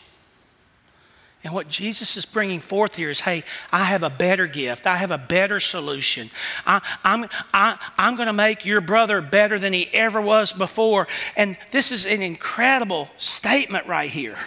[1.44, 4.86] And what Jesus is bringing forth here is hey, I have a better gift.
[4.86, 6.30] I have a better solution.
[6.66, 11.08] I, I'm, I, I'm going to make your brother better than he ever was before.
[11.38, 14.38] And this is an incredible statement right here.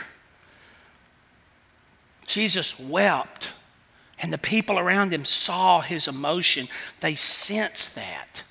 [2.26, 3.52] Jesus wept
[4.20, 6.68] and the people around him saw his emotion,
[7.00, 8.44] they sensed that.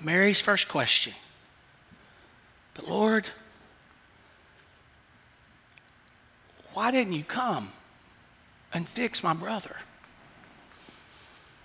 [0.00, 1.14] Mary's first question
[2.74, 3.26] But Lord,
[6.74, 7.72] why didn't you come
[8.72, 9.76] and fix my brother?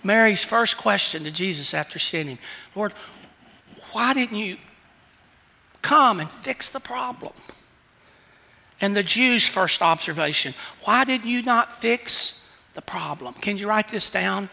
[0.04, 2.38] Mary's first question to Jesus after sinning
[2.76, 2.94] Lord,
[3.92, 4.58] why didn't you
[5.82, 7.34] come and fix the problem?
[8.84, 12.44] And the Jews' first observation why did you not fix
[12.74, 13.34] the problem?
[13.36, 14.50] Can you write this down?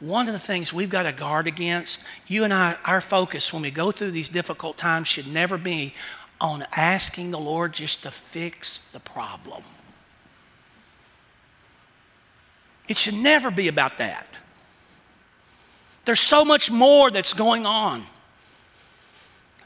[0.00, 3.62] One of the things we've got to guard against, you and I, our focus when
[3.62, 5.94] we go through these difficult times should never be
[6.42, 9.62] on asking the Lord just to fix the problem.
[12.86, 14.36] It should never be about that.
[16.04, 18.04] There's so much more that's going on.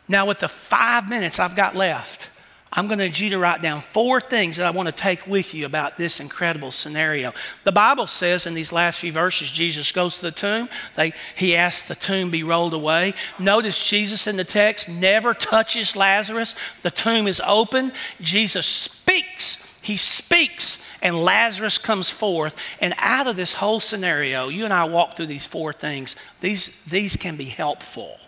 [0.07, 2.29] Now, with the five minutes I've got left,
[2.77, 5.29] I'm going to need you to write down four things that I want to take
[5.29, 7.33] with you about this incredible scenario.
[7.63, 10.69] The Bible says in these last few verses, Jesus goes to the tomb.
[10.97, 13.15] They, he asks the tomb be rolled away.
[13.39, 16.57] Notice Jesus in the text never touches Lazarus.
[16.83, 17.93] The tomb is open.
[18.21, 19.71] Jesus speaks.
[19.81, 22.57] He speaks, and Lazarus comes forth.
[22.81, 26.17] And out of this whole scenario, you and I walk through these four things.
[26.41, 28.19] These, these can be helpful.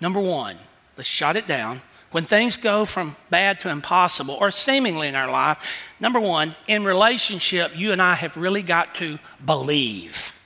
[0.00, 0.56] Number one,
[0.96, 1.82] let's shut it down.
[2.10, 5.58] When things go from bad to impossible, or seemingly in our life,
[6.00, 10.36] number one, in relationship, you and I have really got to believe.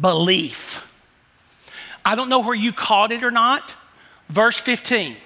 [0.00, 0.86] Belief.
[2.04, 3.74] I don't know where you caught it or not.
[4.28, 5.16] Verse 15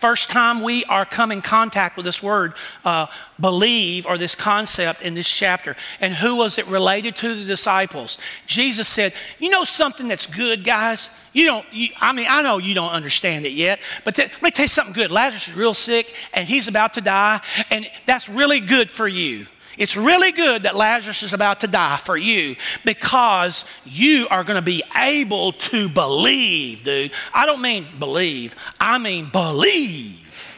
[0.00, 2.54] First time we are come in contact with this word,
[2.86, 3.08] uh,
[3.38, 5.76] believe, or this concept in this chapter.
[6.00, 7.34] And who was it related to?
[7.34, 8.16] The disciples.
[8.46, 11.14] Jesus said, You know something that's good, guys?
[11.34, 14.42] You don't, you, I mean, I know you don't understand it yet, but t- let
[14.42, 15.10] me tell you something good.
[15.10, 19.48] Lazarus is real sick and he's about to die, and that's really good for you.
[19.80, 24.56] It's really good that Lazarus is about to die for you because you are going
[24.56, 27.12] to be able to believe, dude.
[27.32, 30.54] I don't mean believe, I mean believe.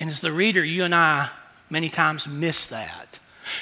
[0.00, 1.28] And as the reader, you and I
[1.68, 3.18] many times miss that.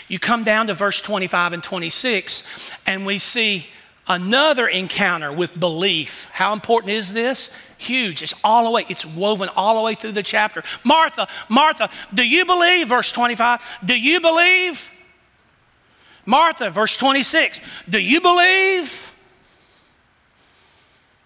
[0.06, 2.46] You come down to verse 25 and 26,
[2.86, 3.66] and we see
[4.06, 6.28] another encounter with belief.
[6.32, 7.52] How important is this?
[7.78, 8.22] Huge.
[8.22, 10.62] It's all the way, it's woven all the way through the chapter.
[10.82, 12.88] Martha, Martha, do you believe?
[12.88, 13.62] Verse 25.
[13.84, 14.90] Do you believe?
[16.24, 17.60] Martha, verse 26.
[17.88, 19.12] Do you believe?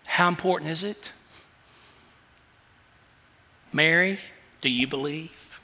[0.07, 1.13] How important is it?
[3.73, 4.19] Mary,
[4.61, 5.61] do you believe?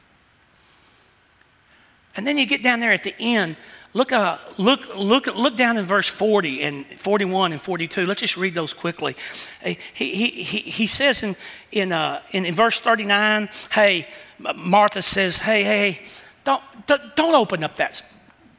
[2.17, 3.57] And then you get down there at the end
[3.97, 8.05] Look, uh, look, look, look down in verse 40 and 41 and 42.
[8.05, 9.17] Let's just read those quickly.
[9.65, 11.35] He, he, he, he says in,
[11.73, 14.07] in, uh, in, in verse 39, hey,
[14.55, 16.03] Martha says, hey, hey,
[16.45, 18.05] don't, don't open up that,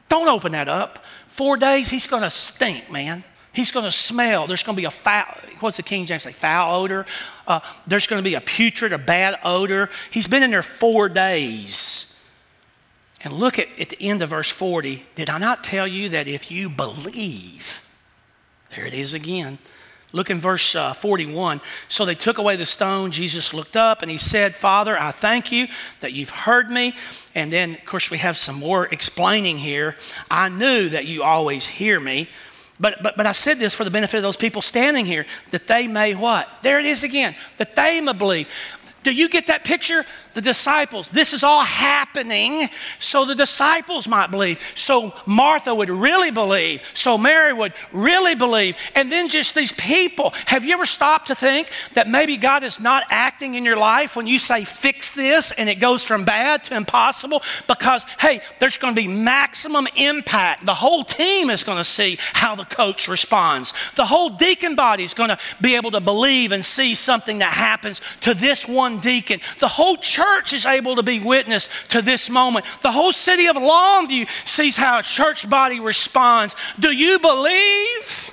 [0.08, 1.04] don't open that up.
[1.28, 3.22] Four days, he's going to stink, man.
[3.52, 4.48] He's going to smell.
[4.48, 6.32] There's going to be a foul, what's the King James say?
[6.32, 7.06] Foul odor.
[7.46, 9.88] Uh, there's going to be a putrid, a bad odor.
[10.10, 12.07] He's been in there four days.
[13.22, 15.04] And look at, at the end of verse 40.
[15.14, 17.82] Did I not tell you that if you believe,
[18.74, 19.58] there it is again.
[20.12, 21.60] Look in verse uh, 41.
[21.88, 23.10] So they took away the stone.
[23.10, 25.66] Jesus looked up and he said, Father, I thank you
[26.00, 26.94] that you've heard me.
[27.34, 29.96] And then, of course, we have some more explaining here.
[30.30, 32.30] I knew that you always hear me.
[32.80, 35.66] But, but, but I said this for the benefit of those people standing here, that
[35.66, 36.48] they may what?
[36.62, 38.48] There it is again, that they may believe.
[39.02, 40.06] Do you get that picture?
[40.38, 41.10] The disciples.
[41.10, 42.68] This is all happening
[43.00, 44.60] so the disciples might believe.
[44.76, 46.80] So Martha would really believe.
[46.94, 48.76] So Mary would really believe.
[48.94, 50.32] And then just these people.
[50.46, 54.14] Have you ever stopped to think that maybe God is not acting in your life
[54.14, 57.42] when you say, fix this, and it goes from bad to impossible?
[57.66, 60.64] Because, hey, there's going to be maximum impact.
[60.64, 63.74] The whole team is going to see how the coach responds.
[63.96, 67.54] The whole deacon body is going to be able to believe and see something that
[67.54, 69.40] happens to this one deacon.
[69.58, 72.66] The whole church is able to be witness to this moment.
[72.82, 76.56] The whole city of Longview sees how a church body responds.
[76.78, 78.30] Do you believe?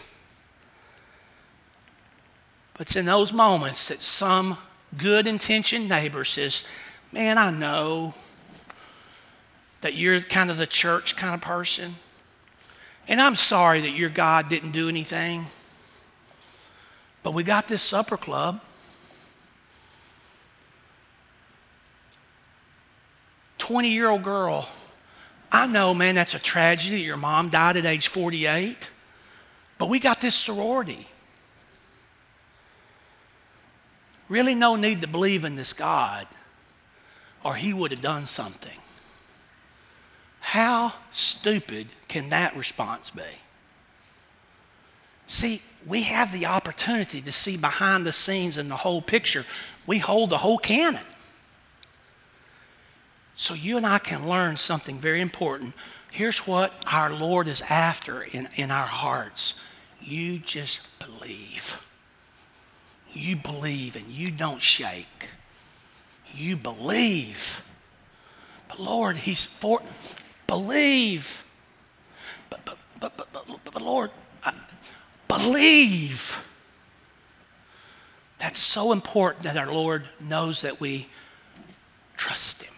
[2.73, 4.57] But it's in those moments that some
[4.97, 6.63] good intentioned neighbor says,
[7.11, 8.13] Man, I know
[9.81, 11.95] that you're kind of the church kind of person.
[13.07, 15.45] And I'm sorry that your God didn't do anything.
[17.23, 18.61] But we got this supper club.
[23.65, 24.69] 20 year old girl.
[25.51, 27.01] I know, man, that's a tragedy.
[27.01, 28.91] Your mom died at age 48.
[29.79, 31.07] But we got this sorority.
[34.29, 36.27] Really, no need to believe in this God,
[37.43, 38.77] or he would have done something.
[40.41, 43.23] How stupid can that response be?
[45.25, 49.43] See, we have the opportunity to see behind the scenes and the whole picture.
[49.87, 51.01] We hold the whole canon.
[53.35, 55.73] So you and I can learn something very important.
[56.11, 59.59] Here's what our Lord is after in, in our hearts
[60.01, 61.81] you just believe.
[63.11, 65.29] You believe and you don't shake.
[66.33, 67.63] You believe.
[68.67, 69.81] But Lord, He's for
[70.47, 71.43] believe.
[72.49, 74.11] But but but but, but, but Lord,
[74.43, 74.53] I,
[75.27, 76.45] believe.
[78.37, 81.07] That's so important that our Lord knows that we
[82.15, 82.74] trust Him.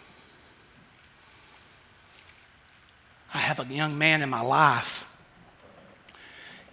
[3.38, 5.06] I have a young man in my life.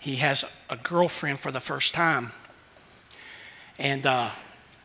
[0.01, 2.33] He has a girlfriend for the first time.
[3.79, 4.31] And uh,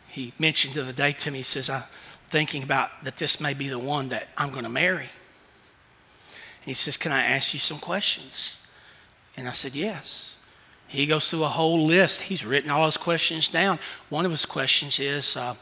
[0.10, 1.84] he mentioned the other day to me, he says, I'm
[2.28, 5.08] thinking about that this may be the one that I'm going to marry.
[5.08, 8.58] And he says, Can I ask you some questions?
[9.38, 10.36] And I said, Yes.
[10.86, 12.24] He goes through a whole list.
[12.24, 13.80] He's written all his questions down.
[14.10, 15.56] One of his questions is, uh,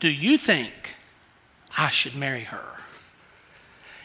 [0.00, 0.96] Do you think
[1.78, 2.73] I should marry her?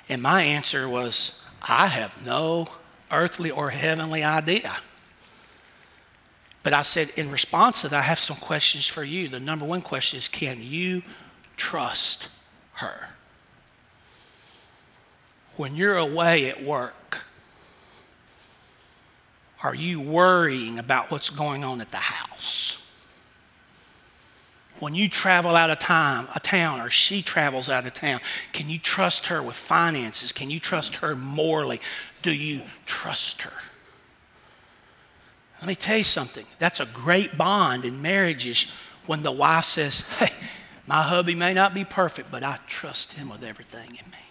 [0.09, 2.67] And my answer was, I have no
[3.11, 4.75] earthly or heavenly idea.
[6.63, 9.29] But I said, in response to that, I have some questions for you.
[9.29, 11.03] The number one question is can you
[11.55, 12.27] trust
[12.73, 13.09] her?
[15.55, 17.19] When you're away at work,
[19.61, 22.78] are you worrying about what's going on at the house?
[24.79, 28.21] When you travel out of time, a town, or she travels out of town,
[28.53, 30.31] can you trust her with finances?
[30.31, 31.81] Can you trust her morally?
[32.21, 33.53] Do you trust her?
[35.59, 36.45] Let me tell you something.
[36.57, 38.71] That's a great bond in marriages
[39.05, 40.31] when the wife says, Hey,
[40.87, 44.28] my hubby may not be perfect, but I trust him with everything in me.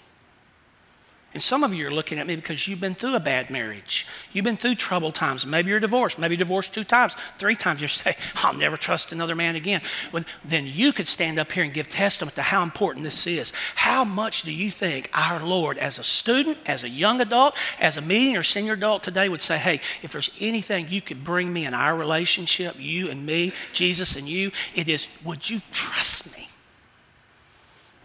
[1.35, 4.07] And some of you are looking at me because you've been through a bad marriage.
[4.33, 5.45] You've been through troubled times.
[5.45, 6.19] Maybe you're divorced.
[6.19, 7.83] Maybe divorced two times, three times.
[7.83, 9.83] You say, I'll never trust another man again.
[10.11, 13.53] Well, then you could stand up here and give testament to how important this is.
[13.75, 17.99] How much do you think our Lord, as a student, as a young adult, as
[17.99, 21.53] a medium or senior adult today, would say, hey, if there's anything you could bring
[21.53, 26.35] me in our relationship, you and me, Jesus and you, it is, would you trust
[26.35, 26.49] me?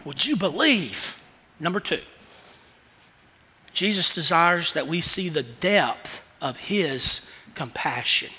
[0.04, 1.20] Would you believe?
[1.60, 2.02] Number two,
[3.74, 8.30] Jesus desires that we see the depth of his compassion.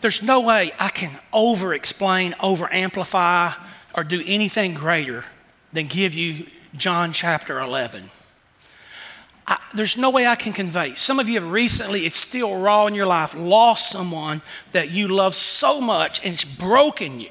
[0.00, 3.52] There's no way I can over explain, over amplify,
[3.94, 5.24] or do anything greater
[5.72, 8.10] than give you John chapter 11.
[9.46, 10.94] I, there's no way I can convey.
[10.94, 14.42] Some of you have recently, it's still raw in your life, lost someone
[14.72, 17.30] that you love so much and it's broken you.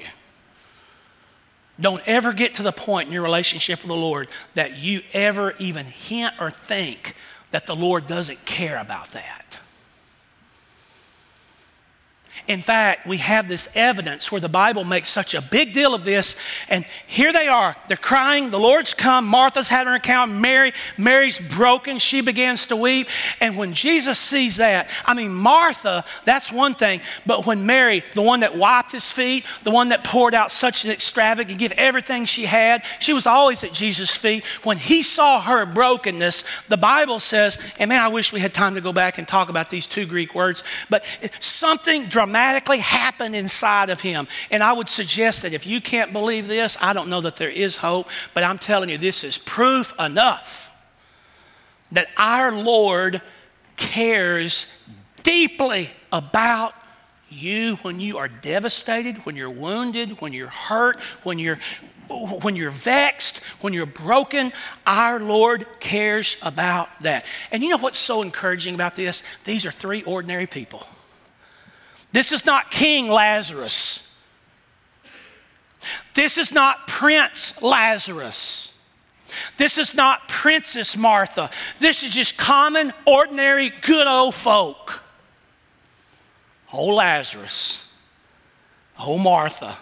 [1.82, 5.52] Don't ever get to the point in your relationship with the Lord that you ever
[5.58, 7.16] even hint or think
[7.50, 9.51] that the Lord doesn't care about that.
[12.52, 16.04] In fact, we have this evidence where the Bible makes such a big deal of
[16.04, 16.36] this.
[16.68, 17.74] And here they are.
[17.88, 18.50] They're crying.
[18.50, 19.26] The Lord's come.
[19.26, 20.32] Martha's having her account.
[20.32, 21.98] Mary, Mary's broken.
[21.98, 23.08] She begins to weep.
[23.40, 27.00] And when Jesus sees that, I mean, Martha, that's one thing.
[27.24, 30.84] But when Mary, the one that wiped his feet, the one that poured out such
[30.84, 34.44] an extravagant, give everything she had, she was always at Jesus' feet.
[34.62, 38.74] When he saw her brokenness, the Bible says, and man, I wish we had time
[38.74, 41.02] to go back and talk about these two Greek words, but
[41.40, 44.26] something dramatic dramatically happen inside of him.
[44.50, 47.48] And I would suggest that if you can't believe this, I don't know that there
[47.48, 50.72] is hope, but I'm telling you, this is proof enough
[51.92, 53.22] that our Lord
[53.76, 54.66] cares
[55.22, 56.74] deeply about
[57.30, 61.60] you when you are devastated, when you're wounded, when you're hurt, when you're
[62.42, 64.52] when you're vexed, when you're broken,
[64.84, 67.24] our Lord cares about that.
[67.50, 69.22] And you know what's so encouraging about this?
[69.44, 70.86] These are three ordinary people.
[72.12, 74.08] This is not King Lazarus.
[76.14, 78.78] This is not Prince Lazarus.
[79.56, 81.50] This is not Princess Martha.
[81.78, 85.02] This is just common, ordinary, good old folk.
[86.72, 87.92] Oh, Lazarus.
[88.98, 89.78] Oh, Martha.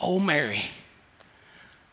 [0.00, 0.64] Oh, Mary.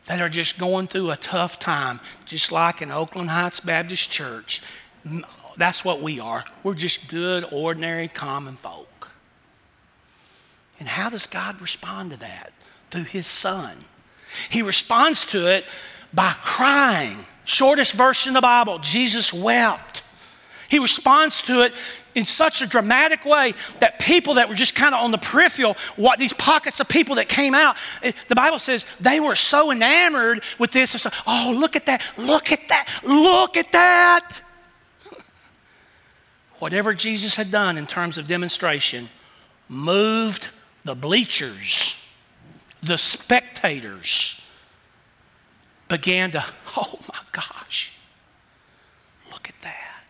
[0.08, 4.62] That are just going through a tough time, just like in Oakland Heights Baptist Church.
[5.58, 6.44] That's what we are.
[6.64, 9.10] We're just good, ordinary, common folk.
[10.80, 12.52] And how does God respond to that?
[12.92, 13.86] Through His Son.
[14.50, 15.66] He responds to it
[16.14, 17.26] by crying.
[17.46, 20.04] Shortest verse in the Bible Jesus wept.
[20.68, 21.74] He responds to it
[22.16, 25.78] in such a dramatic way that people that were just kind of on the peripheral,
[25.96, 30.44] what these pockets of people that came out, the Bible says they were so enamored
[30.58, 31.06] with this.
[31.28, 34.42] Oh, look at that, look at that, look at that.
[36.60, 39.10] Whatever Jesus had done in terms of demonstration
[39.68, 40.48] moved
[40.84, 42.02] the bleachers,
[42.82, 44.42] the spectators
[45.88, 46.44] began to,
[46.78, 47.94] oh my gosh,
[49.32, 50.04] look at that.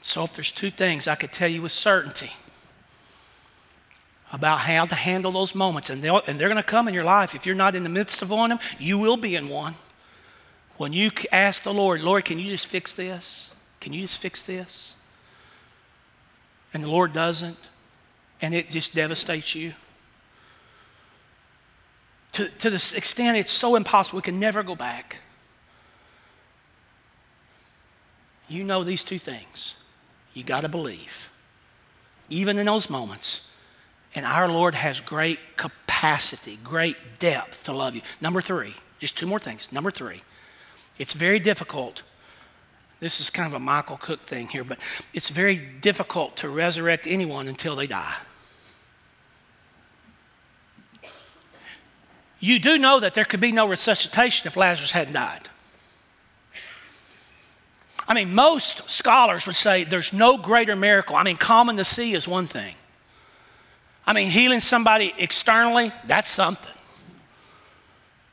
[0.00, 2.32] So, if there's two things I could tell you with certainty
[4.32, 7.34] about how to handle those moments, and, and they're going to come in your life.
[7.34, 9.74] If you're not in the midst of one of them, you will be in one.
[10.78, 13.51] When you ask the Lord, Lord, can you just fix this?
[13.82, 14.94] Can you just fix this?
[16.72, 17.58] And the Lord doesn't,
[18.40, 19.74] and it just devastates you.
[22.34, 25.16] To, to the extent it's so impossible, we can never go back.
[28.48, 29.74] You know these two things.
[30.32, 31.28] You got to believe,
[32.30, 33.40] even in those moments.
[34.14, 38.02] And our Lord has great capacity, great depth to love you.
[38.20, 39.72] Number three, just two more things.
[39.72, 40.22] Number three,
[41.00, 42.02] it's very difficult
[43.02, 44.78] this is kind of a Michael Cook thing here, but
[45.12, 48.14] it's very difficult to resurrect anyone until they die.
[52.38, 55.48] You do know that there could be no resuscitation if Lazarus hadn't died.
[58.06, 61.16] I mean, most scholars would say there's no greater miracle.
[61.16, 62.76] I mean, calming the sea is one thing.
[64.06, 66.72] I mean, healing somebody externally, that's something.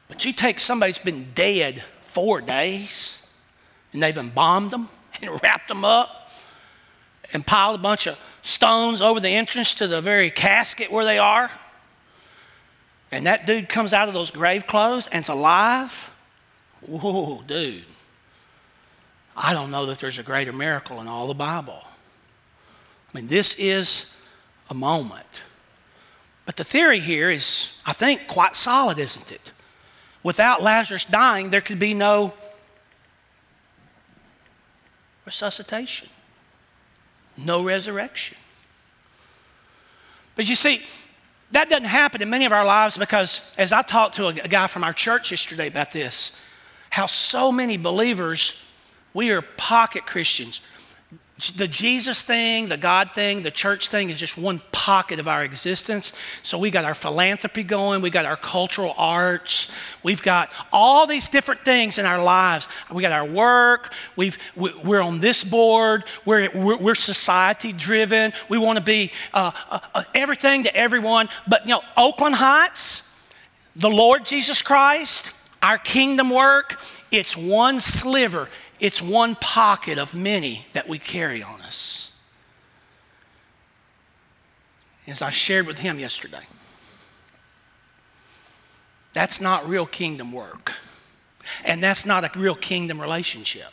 [0.08, 3.19] But you take somebody that's been dead four days
[3.94, 4.90] and they've embalmed them
[5.22, 6.32] and wrapped them up
[7.34, 11.18] and piled a bunch of stones over the entrance to the very casket where they
[11.18, 11.52] are
[13.12, 16.12] and that dude comes out of those grave clothes and it's alive,
[16.82, 17.86] whoa, dude.
[19.36, 21.84] I don't know that there's a greater miracle in all the Bible.
[21.84, 24.14] I mean, this is
[24.70, 25.44] a moment.
[26.46, 29.52] But the theory here is, I think, quite solid, isn't it?
[30.22, 32.34] Without Lazarus dying, there could be no
[35.30, 36.10] resuscitation,
[37.38, 38.36] no resurrection.
[40.36, 40.82] But you see,
[41.52, 44.66] that doesn't happen in many of our lives because, as I talked to a guy
[44.66, 46.36] from our church yesterday about this,
[46.90, 48.60] how so many believers,
[49.14, 50.62] we are pocket Christians
[51.40, 55.44] the Jesus thing, the God thing, the church thing is just one pocket of our
[55.44, 56.12] existence.
[56.44, 59.72] So we got our philanthropy going, we got our cultural arts,
[60.04, 62.68] we've got all these different things in our lives.
[62.92, 68.58] We got our work, we've, we're on this board, we're, we're, we're society driven, we
[68.58, 71.30] want to be uh, uh, uh, everything to everyone.
[71.48, 73.10] But you know, Oakland Heights,
[73.76, 75.32] the Lord Jesus Christ,
[75.62, 76.80] our kingdom work,
[77.12, 78.50] It's one sliver,
[78.80, 82.12] it's one pocket of many that we carry on us.
[85.08, 86.44] As I shared with him yesterday,
[89.14, 90.74] that's not real kingdom work.
[91.66, 93.70] And that's not a real kingdom relationship.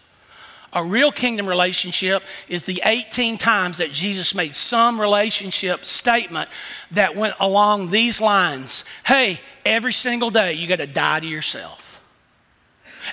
[0.73, 6.51] A real kingdom relationship is the 18 times that Jesus made some relationship statement
[6.91, 11.86] that went along these lines Hey, every single day you got to die to yourself.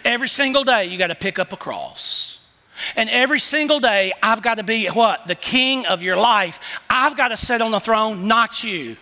[0.03, 2.39] Every single day you got to pick up a cross.
[2.95, 5.27] And every single day I've got to be what?
[5.27, 6.59] The king of your life.
[6.89, 8.97] I've got to sit on the throne, not you.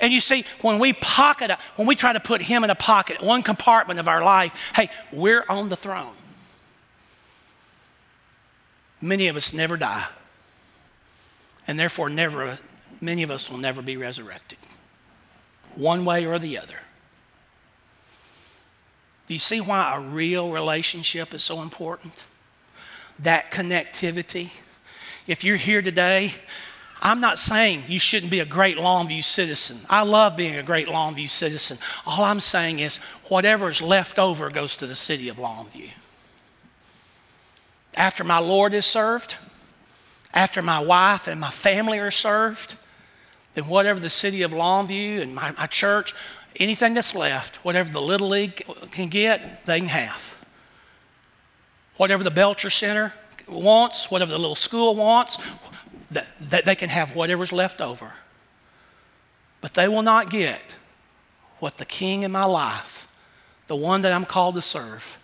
[0.00, 3.22] And you see, when we pocket, when we try to put him in a pocket,
[3.22, 6.14] one compartment of our life, hey, we're on the throne.
[9.00, 10.06] Many of us never die.
[11.66, 12.58] And therefore, never,
[13.00, 14.58] many of us will never be resurrected,
[15.74, 16.80] one way or the other.
[19.30, 22.24] Do you see why a real relationship is so important?
[23.16, 24.50] That connectivity.
[25.28, 26.34] If you're here today
[27.00, 29.78] I'm not saying you shouldn't be a great Longview citizen.
[29.88, 31.78] I love being a great Longview citizen.
[32.04, 32.96] All I'm saying is
[33.28, 35.90] whatever is left over goes to the city of Longview.
[37.94, 39.36] After my Lord is served,
[40.34, 42.74] after my wife and my family are served,
[43.54, 46.14] then whatever the city of Longview and my, my church,
[46.56, 50.36] anything that's left, whatever the Little League can get, they can have.
[51.96, 53.12] Whatever the Belcher Center
[53.48, 55.38] wants, whatever the little school wants,
[56.10, 58.12] that, they can have whatever's left over.
[59.60, 60.76] But they will not get
[61.58, 63.06] what the king in my life,
[63.66, 65.18] the one that I'm called to serve,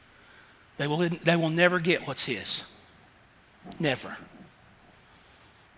[0.78, 2.70] they will, they will never get what's his.
[3.80, 4.16] Never.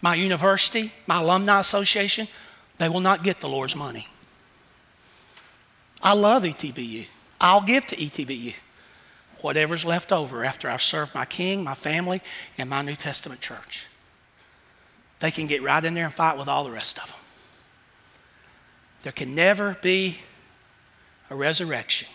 [0.01, 2.28] My university, my alumni association,
[2.78, 4.07] they will not get the Lord's money.
[6.03, 7.07] I love ETBU.
[7.40, 8.55] I'll give to ETBU
[9.40, 12.20] whatever's left over after I've served my king, my family,
[12.57, 13.86] and my New Testament church
[15.20, 17.18] they can get right in there and fight with all the rest of them.
[19.03, 20.18] There can never be
[21.30, 22.09] a resurrection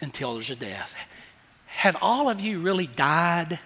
[0.00, 0.94] until there's a death.
[1.66, 3.58] Have all of you really died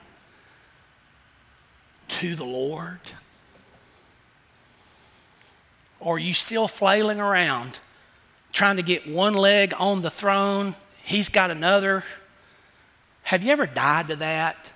[2.08, 3.00] to the Lord?
[6.00, 7.78] Or are you still flailing around
[8.52, 10.74] trying to get one leg on the throne?
[11.02, 12.04] He's got another.
[13.24, 14.70] Have you ever died to that?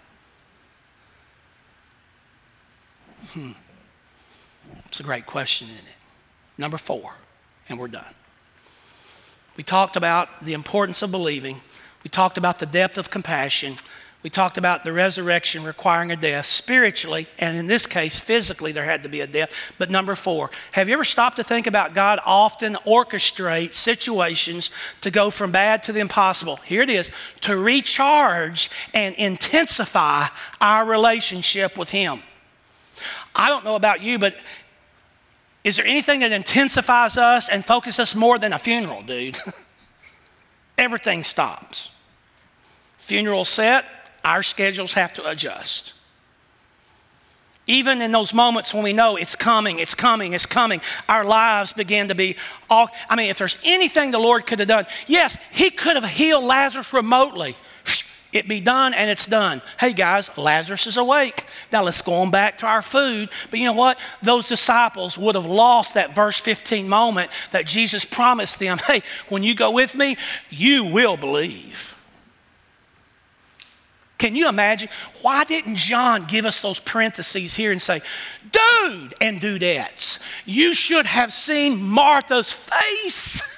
[3.29, 3.53] Hmm.
[4.87, 5.95] It's a great question, isn't it?
[6.59, 7.15] Number four,
[7.69, 8.15] and we're done.
[9.57, 11.61] We talked about the importance of believing.
[12.05, 13.77] We talked about the depth of compassion.
[14.23, 18.85] We talked about the resurrection requiring a death spiritually, and in this case, physically, there
[18.85, 19.53] had to be a death.
[19.79, 24.71] But number four, have you ever stopped to think about God often orchestrates situations
[25.03, 26.57] to go from bad to the impossible?
[26.57, 27.11] Here it is
[27.43, 30.27] to recharge and intensify
[30.61, 32.23] our relationship with Him.
[33.35, 34.37] I don't know about you, but
[35.63, 39.39] is there anything that intensifies us and focuses us more than a funeral, dude?
[40.79, 41.91] Everything stops.
[42.99, 43.85] Funeral set,
[44.27, 45.95] our schedules have to adjust.
[47.69, 51.73] Even in those moments when we know it's coming, it's coming, it's coming, our lives
[51.73, 52.37] begin to be
[52.69, 52.89] all.
[53.09, 56.45] I mean, if there's anything the Lord could have done, yes, He could have healed
[56.45, 57.57] Lazarus remotely
[58.33, 59.63] it be done and it's done.
[59.81, 61.47] Hey guys, Lazarus is awake.
[61.73, 63.31] Now let's go on back to our food.
[63.51, 63.99] But you know what?
[64.23, 69.43] Those disciples would have lost that verse 15 moment that Jesus promised them hey, when
[69.43, 70.17] you go with me,
[70.51, 71.96] you will believe.
[74.19, 74.89] Can you imagine?
[75.23, 78.01] Why didn't John give us those parentheses here and say,
[78.51, 83.43] dude and dudettes, you should have seen Martha's face?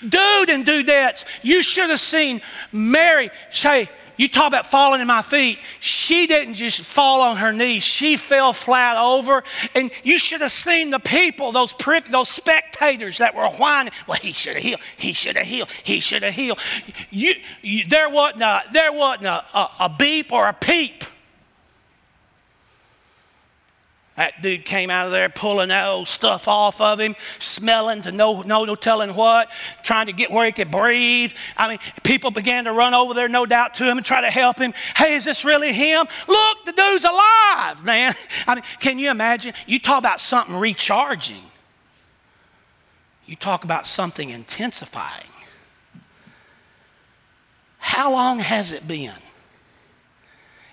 [0.00, 2.40] Dude and dudettes, you should have seen
[2.72, 5.58] Mary say, you talk about falling in my feet.
[5.80, 7.84] She didn't just fall on her knees.
[7.84, 9.44] She fell flat over.
[9.74, 11.74] And you should have seen the people, those,
[12.10, 13.92] those spectators that were whining.
[14.06, 14.80] Well, he should have healed.
[14.96, 15.70] He should have healed.
[15.84, 16.58] He should have healed.
[17.10, 21.04] You, you, there wasn't, a, there wasn't a, a, a beep or a peep
[24.18, 28.10] That dude came out of there pulling that old stuff off of him, smelling to
[28.10, 29.48] no, no, no telling what,
[29.84, 31.32] trying to get where he could breathe.
[31.56, 34.30] I mean, people began to run over there, no doubt, to him and try to
[34.30, 34.74] help him.
[34.96, 36.08] Hey, is this really him?
[36.26, 38.12] Look, the dude's alive, man.
[38.48, 39.54] I mean, can you imagine?
[39.68, 41.44] You talk about something recharging,
[43.24, 45.30] you talk about something intensifying.
[47.78, 49.12] How long has it been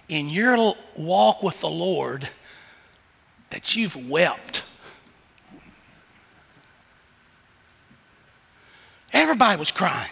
[0.09, 2.27] in your walk with the Lord?
[3.55, 4.63] That you've wept.
[9.13, 10.11] Everybody was crying.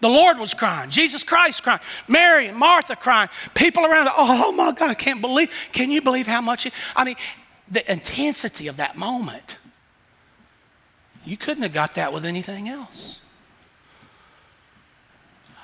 [0.00, 0.90] The Lord was crying.
[0.90, 1.80] Jesus Christ crying.
[2.06, 3.30] Mary and Martha crying.
[3.54, 5.50] People around, oh my God, I can't believe.
[5.72, 6.66] Can you believe how much?
[6.66, 7.16] It, I mean,
[7.70, 9.56] the intensity of that moment.
[11.24, 13.16] You couldn't have got that with anything else.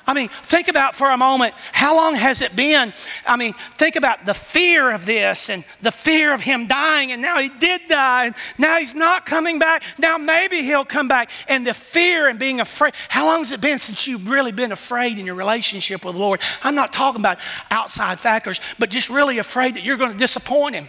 [0.07, 2.95] I mean, think about for a moment how long has it been?
[3.27, 7.21] I mean, think about the fear of this and the fear of him dying, and
[7.21, 9.83] now he did die, and now he's not coming back.
[9.99, 12.95] Now maybe he'll come back, and the fear and being afraid.
[13.09, 16.21] How long has it been since you've really been afraid in your relationship with the
[16.21, 16.41] Lord?
[16.63, 17.39] I'm not talking about
[17.71, 20.89] outside factors, but just really afraid that you're going to disappoint him,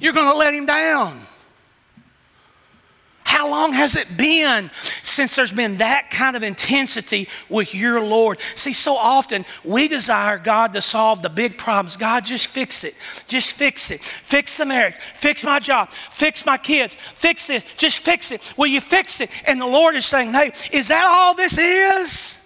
[0.00, 1.26] you're going to let him down.
[3.32, 4.70] How long has it been
[5.02, 8.38] since there's been that kind of intensity with your Lord?
[8.56, 11.96] See, so often we desire God to solve the big problems.
[11.96, 12.94] God, just fix it.
[13.28, 14.02] Just fix it.
[14.02, 14.96] Fix the marriage.
[15.14, 15.90] Fix my job.
[16.10, 16.98] Fix my kids.
[17.14, 17.64] Fix it.
[17.78, 18.42] Just fix it.
[18.58, 19.30] Will you fix it?
[19.46, 22.41] And the Lord is saying, hey, is that all this is?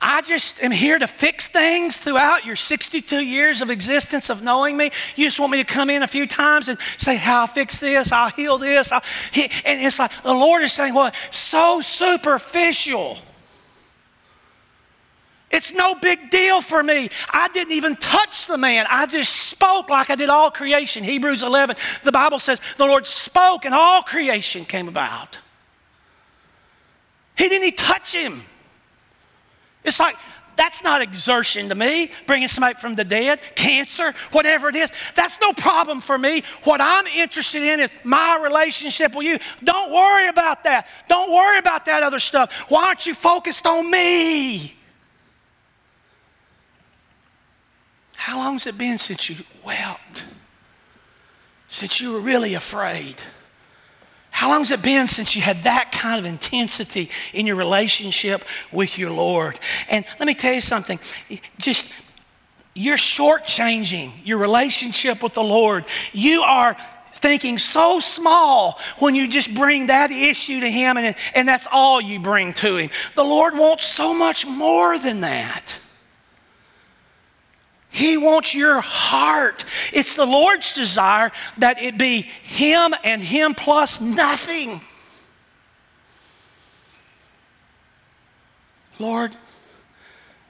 [0.00, 4.76] I just am here to fix things throughout your 62 years of existence of knowing
[4.76, 4.92] me.
[5.16, 7.78] You just want me to come in a few times and say, How I'll fix
[7.78, 8.92] this, I'll heal this.
[8.92, 9.02] I'll
[9.34, 13.18] and it's like the Lord is saying, Well, so superficial.
[15.50, 17.08] It's no big deal for me.
[17.30, 18.86] I didn't even touch the man.
[18.88, 21.02] I just spoke like I did all creation.
[21.02, 25.38] Hebrews 11, the Bible says the Lord spoke and all creation came about.
[27.36, 28.42] He didn't even touch him.
[29.84, 30.16] It's like,
[30.58, 34.90] that's not exertion to me, bringing somebody from the dead, cancer, whatever it is.
[35.14, 36.42] That's no problem for me.
[36.64, 39.38] What I'm interested in is my relationship with you.
[39.62, 40.88] Don't worry about that.
[41.08, 42.52] Don't worry about that other stuff.
[42.68, 44.74] Why aren't you focused on me?
[48.16, 50.24] How long has it been since you wept?
[51.68, 53.22] Since you were really afraid?
[54.38, 58.44] How long has it been since you had that kind of intensity in your relationship
[58.70, 59.58] with your Lord?
[59.90, 61.00] And let me tell you something.
[61.58, 61.92] Just
[62.72, 65.86] you're shortchanging your relationship with the Lord.
[66.12, 66.76] You are
[67.14, 72.00] thinking so small when you just bring that issue to Him and, and that's all
[72.00, 72.90] you bring to Him.
[73.16, 75.80] The Lord wants so much more than that.
[77.90, 79.64] He wants your heart.
[79.92, 84.80] It's the Lord's desire that it be Him and Him plus nothing.
[88.98, 89.36] Lord,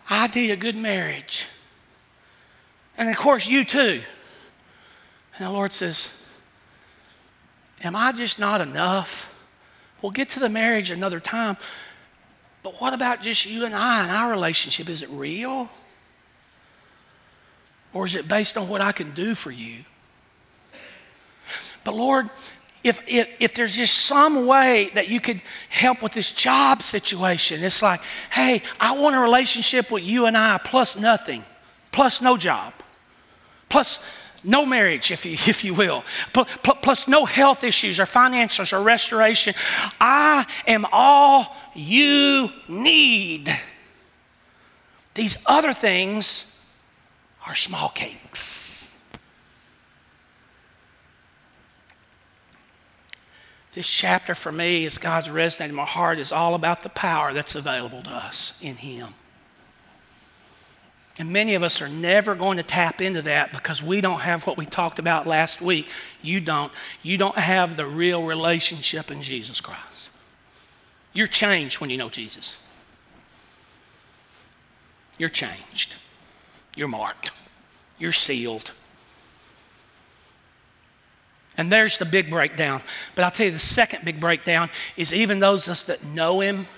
[0.09, 1.47] I need a good marriage.
[2.97, 4.03] And of course, you too.
[5.37, 6.21] And the Lord says,
[7.85, 9.33] Am I just not enough?
[10.03, 11.57] We'll get to the marriage another time.
[12.63, 14.89] But what about just you and I and our relationship?
[14.89, 15.71] Is it real?
[17.93, 19.85] Or is it based on what I can do for you?
[21.85, 22.29] But Lord,
[22.85, 27.63] if, if, if, there's just some way that you could help with this job situation,
[27.65, 31.45] it's like, hey, I want a relationship with you and I plus nothing,
[31.91, 32.73] plus no job,
[33.69, 33.99] plus
[34.45, 39.55] no marriage, if you, if you will, plus no health issues or finances or restoration.
[40.01, 43.49] I am all you need.
[45.15, 46.48] These other things
[47.49, 48.95] are small cakes.
[53.73, 57.33] This chapter for me, as God's resonated in my heart, is all about the power
[57.33, 59.15] that's available to us in Him.
[61.19, 64.47] And many of us are never going to tap into that because we don't have
[64.47, 65.89] what we talked about last week.
[66.23, 66.73] You don't.
[67.03, 70.11] You don't have the real relationship in Jesus Christ.
[71.13, 72.57] You're changed when you know Jesus.
[75.19, 75.97] You're changed.
[76.79, 77.33] You're marked.
[77.99, 78.71] You're sealed.
[81.57, 82.83] And there's the big breakdown.
[83.17, 86.39] But I'll tell you the second big breakdown is even those of us that know
[86.39, 86.69] Him.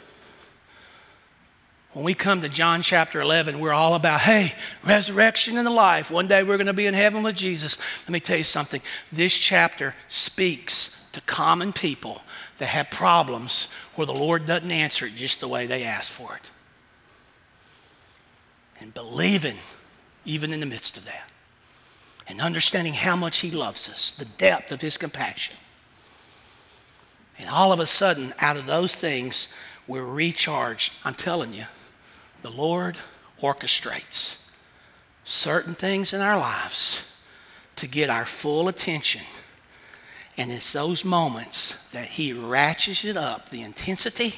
[1.92, 6.11] When we come to John chapter 11, we're all about, hey, resurrection and the life.
[6.11, 7.76] One day we're going to be in heaven with Jesus.
[8.05, 8.80] Let me tell you something.
[9.12, 12.22] This chapter speaks to common people
[12.57, 16.36] that have problems where the Lord doesn't answer it just the way they ask for
[16.36, 16.51] it.
[18.80, 19.59] And believing
[20.25, 21.31] even in the midst of that.
[22.27, 25.57] And understanding how much He loves us, the depth of His compassion.
[27.39, 29.53] And all of a sudden, out of those things,
[29.87, 30.93] we're recharged.
[31.05, 31.64] I'm telling you,
[32.43, 32.99] the Lord
[33.43, 34.47] orchestrates
[35.25, 37.09] certain things in our lives
[37.77, 39.23] to get our full attention.
[40.37, 44.35] And it's those moments that He ratchets it up, the intensity,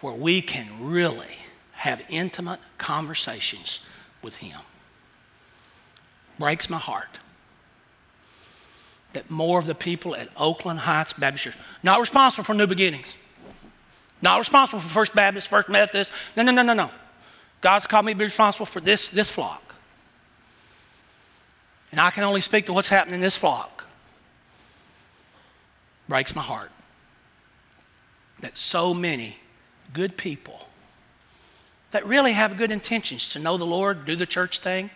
[0.00, 1.36] where we can really
[1.72, 3.80] have intimate conversations
[4.22, 4.58] with Him.
[6.38, 7.18] Breaks my heart
[9.12, 13.16] that more of the people at Oakland Heights Baptist Church, not responsible for New Beginnings,
[14.20, 16.90] not responsible for First Baptist, First Methodist, no, no, no, no, no.
[17.60, 19.74] God's called me to be responsible for this, this flock.
[21.90, 23.86] And I can only speak to what's happening in this flock.
[26.08, 26.70] Breaks my heart
[28.40, 29.38] that so many
[29.92, 30.68] good people
[31.90, 34.90] that really have good intentions to know the Lord, do the church thing,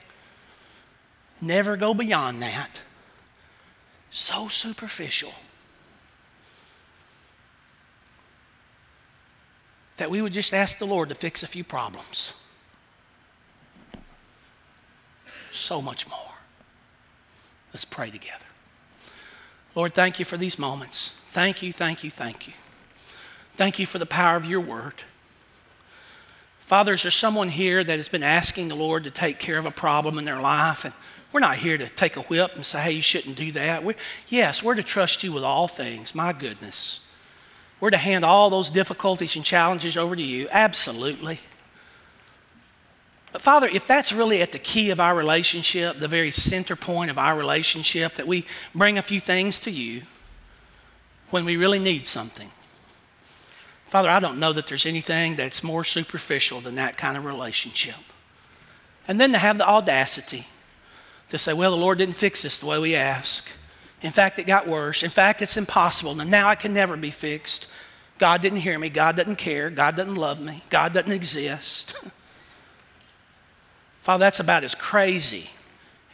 [1.40, 2.82] never go beyond that.
[4.10, 5.32] So superficial.
[9.96, 12.34] That we would just ask the Lord to fix a few problems.
[15.50, 16.18] So much more.
[17.72, 18.44] Let's pray together.
[19.74, 21.14] Lord, thank you for these moments.
[21.30, 22.52] Thank you, thank you, thank you.
[23.54, 25.04] Thank you for the power of your word.
[26.72, 29.66] Father, is there someone here that has been asking the Lord to take care of
[29.66, 30.86] a problem in their life?
[30.86, 30.94] And
[31.30, 33.84] we're not here to take a whip and say, hey, you shouldn't do that.
[33.84, 33.94] We're,
[34.28, 36.14] yes, we're to trust you with all things.
[36.14, 37.04] My goodness.
[37.78, 40.48] We're to hand all those difficulties and challenges over to you.
[40.50, 41.40] Absolutely.
[43.32, 47.10] But Father, if that's really at the key of our relationship, the very center point
[47.10, 50.04] of our relationship, that we bring a few things to you
[51.28, 52.50] when we really need something.
[53.92, 57.96] Father, I don't know that there's anything that's more superficial than that kind of relationship.
[59.06, 60.48] And then to have the audacity
[61.28, 63.50] to say, well, the Lord didn't fix this the way we ask.
[64.00, 65.02] In fact, it got worse.
[65.02, 66.18] In fact, it's impossible.
[66.18, 67.68] And now it can never be fixed.
[68.16, 68.88] God didn't hear me.
[68.88, 69.68] God doesn't care.
[69.68, 70.64] God doesn't love me.
[70.70, 71.94] God doesn't exist.
[74.04, 75.50] Father, that's about as crazy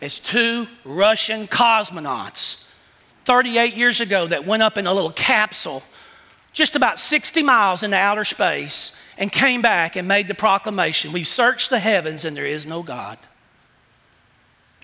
[0.02, 2.66] as two Russian cosmonauts
[3.24, 5.84] 38 years ago that went up in a little capsule
[6.58, 11.26] just about 60 miles into outer space and came back and made the proclamation We've
[11.26, 13.16] searched the heavens and there is no God.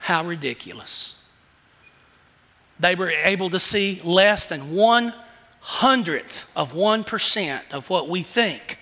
[0.02, 1.16] How ridiculous.
[2.78, 5.14] They were able to see less than one
[5.58, 8.78] hundredth of 1% of what we think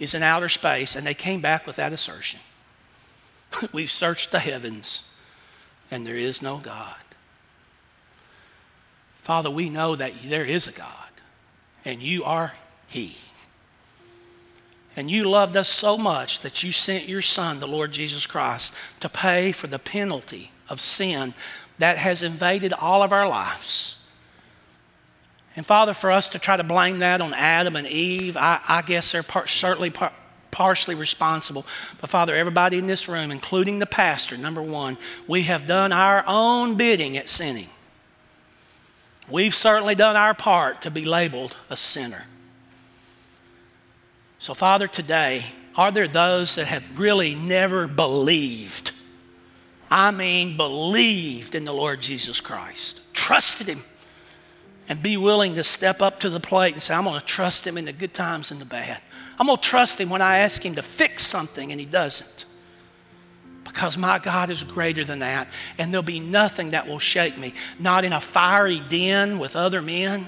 [0.00, 2.40] is in outer space, and they came back with that assertion.
[3.72, 5.04] We've searched the heavens,
[5.92, 6.96] and there is no God.
[9.20, 11.11] Father, we know that there is a God,
[11.84, 12.54] and you are
[12.86, 13.16] He.
[14.94, 18.74] And you loved us so much that you sent your Son, the Lord Jesus Christ,
[19.00, 21.34] to pay for the penalty of sin
[21.78, 23.96] that has invaded all of our lives.
[25.56, 28.82] And Father, for us to try to blame that on Adam and Eve, I, I
[28.82, 30.12] guess they're part, certainly part,
[30.50, 31.66] partially responsible.
[32.00, 36.24] But Father, everybody in this room, including the pastor, number one, we have done our
[36.26, 37.68] own bidding at sinning.
[39.32, 42.26] We've certainly done our part to be labeled a sinner.
[44.38, 48.92] So, Father, today, are there those that have really never believed?
[49.90, 53.84] I mean, believed in the Lord Jesus Christ, trusted Him,
[54.86, 57.66] and be willing to step up to the plate and say, I'm going to trust
[57.66, 59.00] Him in the good times and the bad.
[59.38, 62.44] I'm going to trust Him when I ask Him to fix something and He doesn't.
[63.72, 65.48] Because my God is greater than that,
[65.78, 67.54] and there'll be nothing that will shake me.
[67.78, 70.26] Not in a fiery den with other men,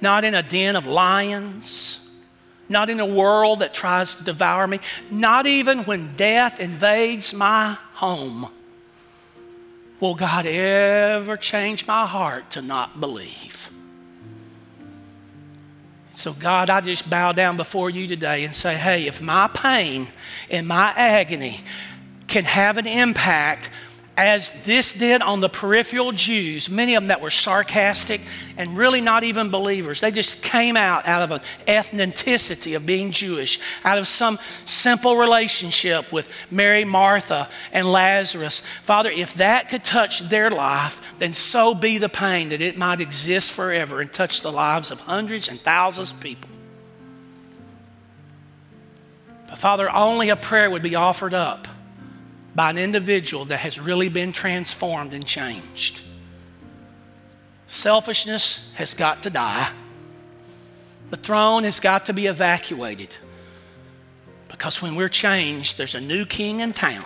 [0.00, 2.06] not in a den of lions,
[2.68, 7.78] not in a world that tries to devour me, not even when death invades my
[7.94, 8.48] home.
[10.00, 13.70] Will God ever change my heart to not believe?
[16.20, 20.08] So, God, I just bow down before you today and say, hey, if my pain
[20.50, 21.60] and my agony
[22.28, 23.70] can have an impact
[24.26, 28.20] as this did on the peripheral Jews, many of them that were sarcastic
[28.56, 30.00] and really not even believers.
[30.00, 35.16] They just came out out of an ethnicity of being Jewish, out of some simple
[35.16, 38.62] relationship with Mary, Martha, and Lazarus.
[38.82, 43.00] Father, if that could touch their life, then so be the pain that it might
[43.00, 46.50] exist forever and touch the lives of hundreds and thousands of people.
[49.48, 51.66] But Father, only a prayer would be offered up
[52.54, 56.00] by an individual that has really been transformed and changed.
[57.66, 59.70] Selfishness has got to die.
[61.10, 63.14] The throne has got to be evacuated.
[64.48, 67.04] Because when we're changed, there's a new king in town.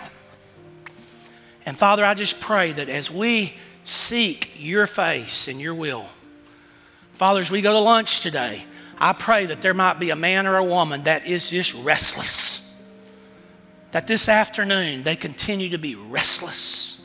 [1.65, 6.07] And Father, I just pray that as we seek your face and your will,
[7.13, 8.65] Father, as we go to lunch today,
[8.97, 12.64] I pray that there might be a man or a woman that is just restless
[13.95, 17.01] that this afternoon they continue to be restless.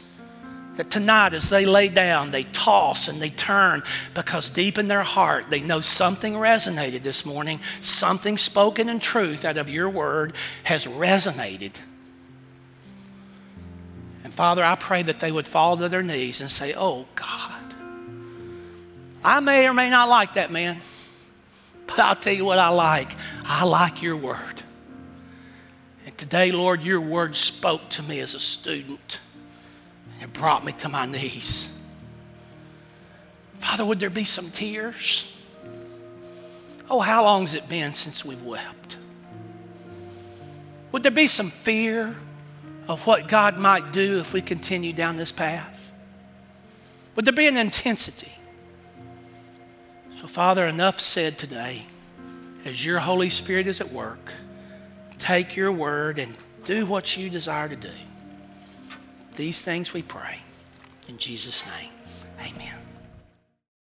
[0.74, 5.04] That tonight, as they lay down, they toss and they turn because deep in their
[5.04, 7.60] heart they know something resonated this morning.
[7.80, 10.32] Something spoken in truth out of your word
[10.64, 11.74] has resonated.
[14.24, 17.74] And Father, I pray that they would fall to their knees and say, Oh God,
[19.22, 20.80] I may or may not like that man,
[21.86, 23.14] but I'll tell you what I like.
[23.44, 24.64] I like your word.
[26.20, 29.20] Today, Lord, your word spoke to me as a student.
[30.12, 31.80] And it brought me to my knees.
[33.58, 35.34] Father, would there be some tears?
[36.90, 38.98] Oh, how long's it been since we've wept?
[40.92, 42.14] Would there be some fear
[42.86, 45.90] of what God might do if we continue down this path?
[47.16, 48.34] Would there be an intensity?
[50.20, 51.86] So, Father, enough said today.
[52.66, 54.34] As your Holy Spirit is at work,
[55.20, 57.92] take your word and do what you desire to do.
[59.36, 60.38] These things we pray.
[61.08, 61.90] In Jesus' name,
[62.40, 62.79] amen.